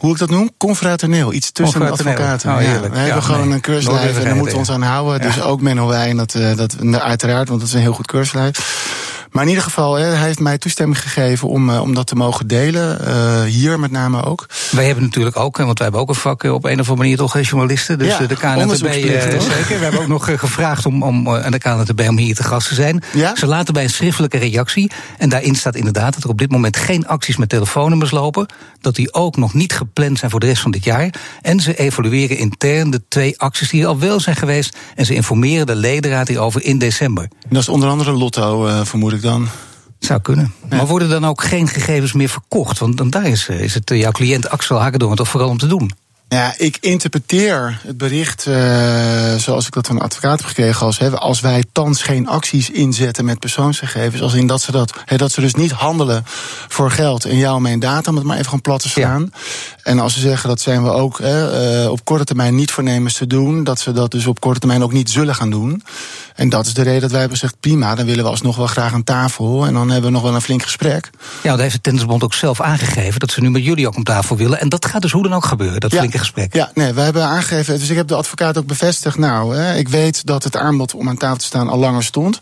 Hoe 0.03 0.13
ik 0.13 0.19
dat 0.19 0.31
noem? 0.31 0.51
Confraterneel. 0.57 1.33
Iets 1.33 1.53
tussen 1.53 1.81
de 1.81 1.91
advocaten. 1.91 2.55
Oh, 2.55 2.63
ja, 2.63 2.81
we 2.81 2.99
hebben 2.99 3.23
gewoon 3.23 3.47
nee. 3.47 3.55
een 3.55 3.61
keurslijf 3.61 4.03
Nooit 4.03 4.17
en 4.17 4.25
daar 4.25 4.35
moeten 4.35 4.53
we 4.53 4.59
ons 4.59 4.71
aan 4.71 4.83
houden. 4.83 5.21
Dus 5.21 5.41
ook 5.41 5.61
Menno 5.61 5.87
Wij, 5.87 6.09
en 6.09 6.17
dat, 6.17 6.35
eh, 6.35 6.57
dat, 6.57 6.77
uiteraard, 7.01 7.49
want 7.49 7.61
dat 7.61 7.69
is 7.69 7.75
een 7.75 7.81
heel 7.81 7.93
goed 7.93 8.07
keurslijf. 8.07 9.22
Maar 9.33 9.43
in 9.43 9.49
ieder 9.49 9.65
geval, 9.65 9.95
hè, 9.95 10.05
hij 10.05 10.27
heeft 10.27 10.39
mij 10.39 10.59
toestemming 10.59 11.01
gegeven 11.01 11.49
om, 11.49 11.71
eh, 11.71 11.81
om 11.81 11.95
dat 11.95 12.07
te 12.07 12.15
mogen 12.15 12.47
delen. 12.47 13.07
Eh, 13.07 13.43
hier 13.43 13.81
met 13.81 13.91
name 13.91 14.25
ook. 14.25 14.47
wij 14.71 14.87
hebben 14.87 15.05
natuurlijk 15.05 15.37
ook, 15.37 15.57
want 15.57 15.79
wij 15.79 15.89
hebben 15.89 16.01
ook 16.01 16.09
een 16.09 16.15
vak 16.15 16.45
eh, 16.45 16.53
op 16.53 16.65
een 16.65 16.73
of 16.73 16.79
andere 16.79 16.97
manier 16.97 17.17
toch 17.17 17.41
journalisten. 17.41 17.99
Dus 17.99 18.09
Ja, 18.09 18.19
de 18.19 18.35
KNTB 18.35 18.93
zeker. 18.93 19.79
We 19.79 19.83
hebben 19.83 20.01
ook 20.01 20.09
nog 20.09 20.31
gevraagd 20.41 20.87
om, 20.87 21.03
om 21.03 21.29
aan 21.29 21.53
de 21.53 21.59
KNTB 21.59 22.01
om 22.09 22.19
hier 22.19 22.35
te 22.35 22.43
gast 22.43 22.69
te 22.69 22.75
zijn. 22.75 23.03
Ja? 23.15 23.37
Ze 23.37 23.47
laten 23.47 23.75
bij 23.75 23.83
een 23.83 23.91
schriftelijke 23.91 24.39
reactie. 24.39 24.91
En 25.19 25.29
daarin 25.29 25.55
staat 25.55 25.75
inderdaad 25.75 26.15
dat 26.15 26.25
er 26.25 26.31
op 26.31 26.39
dit 26.39 26.51
moment 26.51 26.77
geen 26.77 27.07
acties 27.07 27.37
met 27.37 27.49
telefoonnummers 27.49 28.11
lopen. 28.11 28.47
Dat 28.81 28.95
die 28.95 29.13
ook 29.13 29.37
nog 29.37 29.55
niet 29.55 29.73
gepland 29.73 30.19
zijn 30.19 30.31
voor 30.31 30.41
de 30.41 30.47
rest 30.47 30.63
van 30.63 30.71
dit 30.71 30.85
jaar. 30.85 31.11
En 31.43 31.61
ze 31.61 31.79
evalueren 31.79 32.37
intern 32.37 32.91
de 32.91 33.03
twee 33.09 33.41
acties 33.41 33.71
die 33.71 33.83
er 33.83 33.89
al 33.89 33.99
wel 33.99 34.21
zijn 34.21 34.37
geweest. 34.37 34.77
En 34.95 35.07
ze 35.07 35.15
informeren 35.15 35.67
de 35.67 35.75
ledenraad 35.75 36.29
hierover 36.29 36.65
in 36.65 36.79
december. 36.79 37.29
Dat 37.49 37.63
is 37.63 37.69
onder 37.69 37.89
andere 37.89 38.13
Lotto, 38.13 38.67
eh, 38.67 38.81
vermoed 38.85 39.13
ik 39.13 39.22
dan. 39.23 39.49
Zou 39.99 40.21
kunnen. 40.21 40.53
Maar 40.69 40.87
worden 40.87 41.09
dan 41.09 41.27
ook 41.27 41.43
geen 41.43 41.69
gegevens 41.69 42.13
meer 42.13 42.29
verkocht? 42.29 42.79
Want 42.79 42.97
dan 42.97 43.11
daar 43.11 43.27
is, 43.27 43.49
eh, 43.49 43.61
is 43.61 43.75
het 43.75 43.91
eh, 43.91 44.01
jouw 44.01 44.11
cliënt 44.11 44.49
Axel 44.49 44.81
Hagedorn 44.81 45.17
toch 45.17 45.29
vooral 45.29 45.49
om 45.49 45.59
te 45.59 45.67
doen. 45.67 45.91
Ja, 46.33 46.55
ik 46.57 46.77
interpreteer 46.81 47.81
het 47.87 47.99
bericht 47.99 48.47
uh, 48.47 49.35
zoals 49.35 49.67
ik 49.67 49.73
dat 49.73 49.87
van 49.87 49.97
een 49.97 50.03
advocaat 50.03 50.39
heb 50.39 50.49
gekregen 50.49 50.87
als, 50.87 50.99
hè, 50.99 51.11
als 51.11 51.41
wij 51.41 51.65
thans 51.73 52.03
geen 52.03 52.29
acties 52.29 52.71
inzetten 52.71 53.25
met 53.25 53.39
persoonsgegevens, 53.39 54.23
als 54.23 54.35
in 54.35 54.47
dat 54.47 54.63
ze 54.63 54.73
dat, 54.73 54.93
hè, 55.05 55.17
dat 55.17 55.33
ze 55.33 55.41
dus 55.41 55.55
niet 55.55 55.71
handelen 55.71 56.25
voor 56.69 56.91
geld 56.91 57.25
en 57.25 57.37
jou 57.37 57.61
mijn 57.61 57.79
data, 57.79 58.11
om 58.11 58.17
het 58.17 58.25
maar 58.25 58.35
even 58.35 58.45
gewoon 58.45 58.61
plat 58.61 58.81
te 58.81 58.89
slaan. 58.89 59.31
Ja. 59.33 59.39
En 59.83 59.99
als 59.99 60.15
ze 60.15 60.21
zeggen 60.21 60.49
dat 60.49 60.61
zijn 60.61 60.83
we 60.83 60.91
ook 60.91 61.19
hè, 61.19 61.83
uh, 61.83 61.91
op 61.91 62.05
korte 62.05 62.25
termijn 62.25 62.55
niet 62.55 62.71
voornemens 62.71 63.15
te 63.15 63.27
doen, 63.27 63.65
dat 63.65 63.81
ze 63.81 63.93
dat 63.93 64.11
dus 64.11 64.27
op 64.27 64.41
korte 64.41 64.59
termijn 64.59 64.83
ook 64.83 64.93
niet 64.93 65.11
zullen 65.11 65.35
gaan 65.35 65.51
doen. 65.51 65.83
En 66.35 66.49
dat 66.49 66.67
is 66.67 66.75
de 66.75 66.83
reden 66.83 67.01
dat 67.01 67.11
wij 67.11 67.21
hebben 67.21 67.39
gezegd: 67.39 67.61
prima, 67.61 67.95
dan 67.95 68.07
willen 68.07 68.25
we 68.25 68.31
alsnog 68.31 68.57
wel 68.57 68.67
graag 68.67 68.93
aan 68.93 69.05
tafel. 69.05 69.67
En 69.67 69.73
dan 69.73 69.91
hebben 69.91 70.11
we 70.11 70.17
nog 70.17 70.23
wel 70.23 70.35
een 70.35 70.43
flink 70.43 70.63
gesprek. 70.63 71.11
Ja, 71.43 71.51
dat 71.51 71.61
heeft 71.61 71.75
de 71.75 71.81
Tennisbond 71.81 72.23
ook 72.23 72.35
zelf 72.35 72.61
aangegeven 72.61 73.21
dat 73.21 73.31
ze 73.31 73.41
nu 73.41 73.51
met 73.51 73.65
jullie 73.65 73.87
ook 73.87 73.97
om 73.97 74.05
tafel 74.05 74.37
willen. 74.37 74.61
En 74.61 74.69
dat 74.69 74.87
gaat 74.87 75.03
dus 75.03 75.13
hoe 75.13 75.23
dan 75.23 75.33
ook 75.33 75.45
gebeuren, 75.45 75.81
dat 75.81 75.93
ja. 75.93 75.99
flinke 75.99 76.19
Ja, 76.55 76.71
nee, 76.75 76.93
we 76.93 77.01
hebben 77.01 77.25
aangegeven. 77.25 77.79
Dus 77.79 77.91
ik 77.91 77.97
heb 77.97 78.09
de 78.09 78.15
advocaat 78.15 78.59
ook 78.59 78.67
bevestigd. 78.67 79.19
Nou, 79.19 79.57
hè, 79.57 79.77
ik 79.77 79.89
weet 79.89 80.27
dat 80.27 80.45
het 80.45 80.57
aanbod 80.57 80.95
om 80.95 81.09
aan 81.09 81.17
tafel 81.17 81.37
te 81.37 81.45
staan 81.45 81.69
al 81.69 81.79
langer 81.79 82.05
stond. 82.05 82.39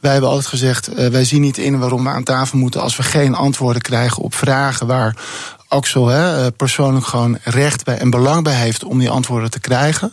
Wij 0.00 0.12
hebben 0.12 0.30
altijd 0.30 0.48
gezegd: 0.48 0.98
uh, 0.98 1.06
wij 1.06 1.24
zien 1.24 1.40
niet 1.40 1.58
in 1.58 1.78
waarom 1.78 2.04
we 2.04 2.10
aan 2.10 2.24
tafel 2.24 2.58
moeten 2.58 2.80
als 2.80 2.96
we 2.96 3.02
geen 3.02 3.34
antwoorden 3.34 3.82
krijgen 3.82 4.22
op 4.22 4.34
vragen 4.34 4.86
waar 4.86 5.16
Axel 5.68 6.06
hè, 6.06 6.52
persoonlijk 6.52 7.06
gewoon 7.06 7.38
recht 7.42 7.84
bij 7.84 7.98
en 7.98 8.10
belang 8.10 8.44
bij 8.44 8.54
heeft 8.54 8.84
om 8.84 8.98
die 8.98 9.10
antwoorden 9.10 9.50
te 9.50 9.60
krijgen. 9.60 10.12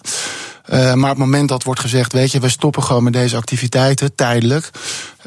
Uh, 0.70 0.94
maar 0.94 1.12
op 1.12 1.18
het 1.18 1.26
moment 1.26 1.50
dat 1.50 1.64
wordt 1.64 1.80
gezegd, 1.80 2.14
weet 2.14 2.32
je, 2.32 2.40
we 2.40 2.50
stoppen 2.50 2.84
gewoon 2.84 3.04
met 3.04 3.14
deze 3.14 3.38
activiteiten 3.38 4.16
tijdelijk. 4.16 4.70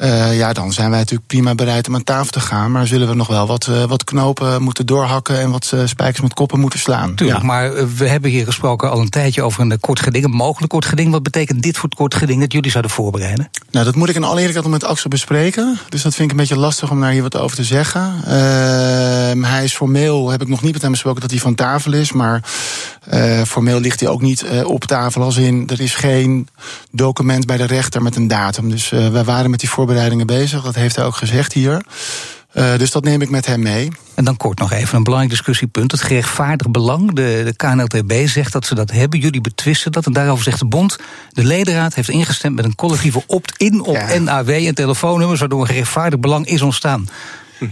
Uh, 0.03 0.38
ja, 0.38 0.53
dan 0.53 0.72
zijn 0.72 0.90
wij 0.90 0.99
natuurlijk 0.99 1.27
prima 1.27 1.55
bereid 1.55 1.88
om 1.88 1.94
aan 1.94 2.05
tafel 2.05 2.31
te 2.31 2.40
gaan. 2.40 2.70
Maar 2.72 2.87
zullen 2.87 3.09
we 3.09 3.14
nog 3.14 3.27
wel 3.27 3.46
wat, 3.46 3.66
uh, 3.66 3.85
wat 3.85 4.05
knopen 4.05 4.62
moeten 4.62 4.87
doorhakken 4.87 5.40
en 5.40 5.51
wat 5.51 5.72
spijkers 5.85 6.20
met 6.20 6.35
koppen 6.35 6.61
moeten 6.61 6.79
slaan. 6.79 7.14
Tuurlijk, 7.14 7.40
ja. 7.40 7.46
maar 7.46 7.94
we 7.96 8.09
hebben 8.09 8.31
hier 8.31 8.44
gesproken 8.44 8.90
al 8.90 9.01
een 9.01 9.09
tijdje 9.09 9.42
over 9.42 9.61
een 9.61 9.81
kort 9.81 10.01
geding, 10.01 10.25
een 10.25 10.31
mogelijk 10.31 10.72
kort 10.72 10.85
geding. 10.85 11.11
Wat 11.11 11.22
betekent 11.22 11.62
dit 11.62 11.75
voor 11.75 11.88
het 11.88 11.99
kort 11.99 12.14
geding 12.14 12.40
dat 12.40 12.53
jullie 12.53 12.70
zouden 12.70 12.90
voorbereiden? 12.90 13.51
Nou, 13.70 13.85
dat 13.85 13.94
moet 13.94 14.09
ik 14.09 14.14
in 14.14 14.25
alle 14.25 14.38
eerlijkheid 14.40 14.68
met 14.68 14.85
Axel 14.85 15.11
bespreken. 15.11 15.79
Dus 15.88 16.03
dat 16.03 16.14
vind 16.14 16.25
ik 16.25 16.31
een 16.31 16.40
beetje 16.40 16.59
lastig 16.59 16.90
om 16.90 17.01
daar 17.01 17.11
hier 17.11 17.22
wat 17.22 17.37
over 17.37 17.57
te 17.57 17.64
zeggen. 17.64 18.14
Uh, 18.25 19.44
hij 19.49 19.64
is 19.64 19.75
formeel, 19.75 20.31
heb 20.31 20.42
ik 20.42 20.49
nog 20.49 20.62
niet 20.62 20.72
met 20.72 20.83
hem 20.83 20.90
besproken 20.90 21.20
dat 21.20 21.31
hij 21.31 21.40
van 21.40 21.55
tafel 21.55 21.92
is. 21.92 22.12
Maar 22.12 22.42
uh, 23.12 23.42
formeel 23.42 23.81
ligt 23.81 24.01
hij 24.01 24.09
ook 24.09 24.22
niet 24.22 24.44
uh, 24.44 24.68
op 24.68 24.85
tafel. 24.85 25.25
Als 25.27 25.37
in, 25.37 25.69
er 25.69 25.81
is 25.81 25.95
geen 25.95 26.49
document 26.91 27.47
bij 27.47 27.57
de 27.57 27.65
rechter 27.65 28.03
met 28.03 28.17
een 28.17 28.29
datum. 28.29 28.71
Dus 28.71 28.93
uh, 28.93 29.09
wij 29.09 29.25
waren 29.25 29.51
met 29.51 29.61
die 29.61 29.69
voorbereidingen 29.69 30.27
bezig. 30.27 30.62
Dat 30.62 30.75
heeft 30.75 30.97
hij 30.97 31.05
ook 31.05 31.17
gezegd 31.17 31.53
hier. 31.53 31.85
Uh, 32.55 32.79
dus 32.79 32.91
dat 32.91 33.05
neem 33.05 33.23
ik 33.23 33.31
met 33.31 33.47
hem 33.47 33.62
mee. 33.62 33.89
En 34.15 34.25
dan 34.25 34.37
kort 34.37 34.59
nog 34.59 34.73
even 34.73 34.97
een 34.97 35.03
belangrijk 35.03 35.35
discussiepunt. 35.35 35.93
Het 35.93 36.03
gerechtvaardigd 36.03 36.71
belang. 36.71 37.15
De, 37.15 37.43
de 37.45 37.57
KNLTB 37.57 38.29
zegt 38.29 38.53
dat 38.53 38.67
ze 38.67 38.75
dat 38.75 38.91
hebben. 38.91 39.21
Jullie 39.21 39.41
betwisten 39.41 39.93
dat. 39.93 40.07
En 40.07 40.12
daarover 40.12 40.45
zegt 40.45 40.59
de 40.59 40.67
bond. 40.67 40.97
De 41.31 41.45
ledenraad 41.45 41.95
heeft 41.95 42.09
ingestemd 42.09 42.57
met 42.57 42.65
een 42.65 42.75
collectieve 42.75 43.23
opt-in 43.27 43.81
op 43.81 43.95
ja. 43.95 44.19
NAW 44.19 44.51
en 44.51 44.75
telefoonnummers. 44.75 45.41
Waardoor 45.41 45.61
een 45.61 45.67
gerechtvaardigd 45.67 46.21
belang 46.21 46.47
is 46.47 46.62
ontstaan. 46.62 47.09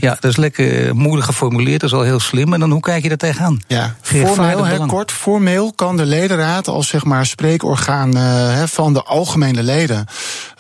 Ja, 0.00 0.16
dat 0.20 0.30
is 0.30 0.36
lekker 0.36 0.96
moeilijk 0.96 1.26
geformuleerd, 1.26 1.80
dat 1.80 1.90
is 1.90 1.96
al 1.96 2.02
heel 2.02 2.20
slim. 2.20 2.52
En 2.52 2.60
dan 2.60 2.70
hoe 2.70 2.80
kijk 2.80 3.02
je 3.02 3.08
daar 3.08 3.18
tegenaan? 3.18 3.62
Ja, 3.66 3.94
formeel, 4.02 4.64
he, 4.64 4.86
kort, 4.86 5.12
formeel 5.12 5.72
kan 5.72 5.96
de 5.96 6.04
ledenraad 6.04 6.68
als 6.68 6.88
zeg 6.88 7.04
maar 7.04 7.26
spreekorgaan 7.26 8.16
uh, 8.16 8.62
van 8.62 8.92
de 8.92 9.02
algemene 9.02 9.62
leden 9.62 10.06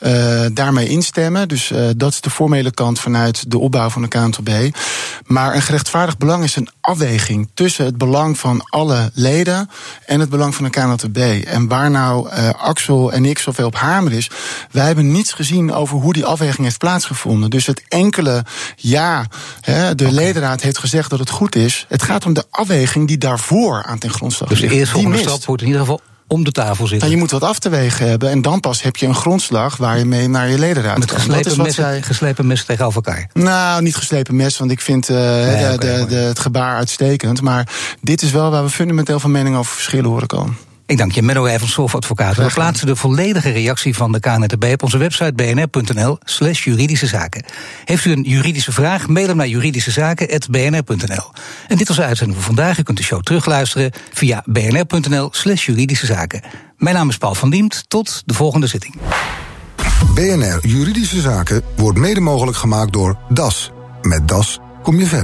uh, 0.00 0.44
daarmee 0.52 0.88
instemmen. 0.88 1.48
Dus 1.48 1.70
uh, 1.70 1.88
dat 1.96 2.12
is 2.12 2.20
de 2.20 2.30
formele 2.30 2.70
kant 2.70 3.00
vanuit 3.00 3.50
de 3.50 3.58
opbouw 3.58 3.88
van 3.88 4.02
de 4.02 4.08
KNTB. 4.08 4.76
Maar 5.26 5.54
een 5.54 5.62
gerechtvaardigd 5.62 6.18
belang 6.18 6.44
is 6.44 6.56
een 6.56 6.68
afweging 6.80 7.50
tussen 7.54 7.84
het 7.84 7.98
belang 7.98 8.38
van 8.38 8.60
alle 8.64 9.10
leden 9.14 9.70
en 10.06 10.20
het 10.20 10.28
belang 10.28 10.54
van 10.54 10.64
de 10.64 10.70
KNTB. 10.70 11.46
En 11.46 11.68
waar 11.68 11.90
nou 11.90 12.28
Axel 12.58 13.12
en 13.12 13.24
ik 13.24 13.38
zoveel 13.38 13.66
op 13.66 13.76
hamer 13.76 14.12
is, 14.12 14.30
wij 14.70 14.86
hebben 14.86 15.12
niets 15.12 15.32
gezien 15.32 15.72
over 15.72 15.98
hoe 15.98 16.12
die 16.12 16.24
afweging 16.24 16.62
heeft 16.62 16.78
plaatsgevonden. 16.78 17.50
Dus 17.50 17.66
het 17.66 17.82
enkele 17.88 18.44
ja 18.76 19.13
Hè, 19.60 19.94
de 19.94 20.04
okay. 20.04 20.16
ledenraad 20.16 20.60
heeft 20.60 20.78
gezegd 20.78 21.10
dat 21.10 21.18
het 21.18 21.30
goed 21.30 21.56
is. 21.56 21.86
Het 21.88 22.02
gaat 22.02 22.26
om 22.26 22.32
de 22.32 22.44
afweging 22.50 23.08
die 23.08 23.18
daarvoor 23.18 23.82
aan 23.82 23.98
ten 23.98 24.10
grondslag 24.10 24.48
ligt. 24.48 24.60
Dus 24.60 24.70
de 24.70 24.76
eerste 24.76 25.18
stap 25.18 25.44
wordt 25.44 25.62
in 25.62 25.68
ieder 25.68 25.82
geval 25.82 26.00
om 26.26 26.44
de 26.44 26.52
tafel 26.52 26.86
zitten. 26.86 26.98
Nou, 26.98 27.10
je 27.10 27.16
moet 27.16 27.30
wat 27.30 27.42
af 27.42 27.58
te 27.58 27.68
wegen 27.68 28.08
hebben 28.08 28.30
en 28.30 28.42
dan 28.42 28.60
pas 28.60 28.82
heb 28.82 28.96
je 28.96 29.06
een 29.06 29.14
grondslag 29.14 29.76
waar 29.76 29.98
je 29.98 30.04
mee 30.04 30.28
naar 30.28 30.48
je 30.48 30.58
ledenraad 30.58 30.98
Met 30.98 31.10
geslepen, 31.10 31.62
mes, 31.62 31.74
zij... 31.74 32.02
geslepen 32.02 32.46
mes 32.46 32.64
tegenover 32.64 33.02
elkaar? 33.04 33.30
Nou, 33.32 33.82
niet 33.82 33.96
geslepen 33.96 34.36
mes, 34.36 34.58
want 34.58 34.70
ik 34.70 34.80
vind 34.80 35.10
uh, 35.10 35.16
nee, 35.16 35.68
de, 35.68 35.74
okay, 35.74 35.98
de, 35.98 36.06
de, 36.06 36.14
het 36.14 36.38
gebaar 36.38 36.76
uitstekend. 36.76 37.40
Maar 37.40 37.68
dit 38.00 38.22
is 38.22 38.30
wel 38.30 38.50
waar 38.50 38.64
we 38.64 38.70
fundamenteel 38.70 39.20
van 39.20 39.30
mening 39.30 39.56
over 39.56 39.72
verschillen 39.72 40.10
horen 40.10 40.26
komen. 40.26 40.56
Ik 40.86 40.98
dank 40.98 41.12
je, 41.12 41.22
Menno 41.22 41.46
Evans, 41.46 41.78
advocaat. 41.78 42.36
We 42.36 42.50
plaatsen 42.54 42.86
de 42.86 42.96
volledige 42.96 43.50
reactie 43.50 43.94
van 43.94 44.12
de 44.12 44.20
KNTB 44.20 44.64
op 44.64 44.82
onze 44.82 44.98
website 44.98 45.32
bnr.nl 45.32 46.18
slash 46.24 46.64
juridische 46.64 47.06
zaken. 47.06 47.44
Heeft 47.84 48.04
u 48.04 48.12
een 48.12 48.22
juridische 48.22 48.72
vraag, 48.72 49.08
mail 49.08 49.26
hem 49.26 49.36
naar 49.36 49.48
juridischezaken.bnr.nl. 49.48 51.30
En 51.68 51.76
dit 51.76 51.88
was 51.88 51.96
de 51.96 52.04
uitzending 52.04 52.38
voor 52.38 52.46
vandaag. 52.46 52.78
U 52.78 52.82
kunt 52.82 52.98
de 52.98 53.04
show 53.04 53.22
terugluisteren 53.22 53.92
via 54.12 54.42
bnr.nl 54.46 55.28
slash 55.32 55.66
juridische 55.66 56.06
zaken. 56.06 56.42
Mijn 56.76 56.94
naam 56.94 57.08
is 57.08 57.18
Paul 57.18 57.34
van 57.34 57.50
Diemt. 57.50 57.84
Tot 57.88 58.22
de 58.26 58.34
volgende 58.34 58.66
zitting. 58.66 58.94
BNR 60.14 60.58
Juridische 60.62 61.20
Zaken 61.20 61.62
wordt 61.76 61.98
mede 61.98 62.20
mogelijk 62.20 62.56
gemaakt 62.56 62.92
door 62.92 63.18
DAS. 63.28 63.70
Met 64.02 64.28
DAS 64.28 64.58
kom 64.82 64.98
je 64.98 65.06
verder. 65.06 65.22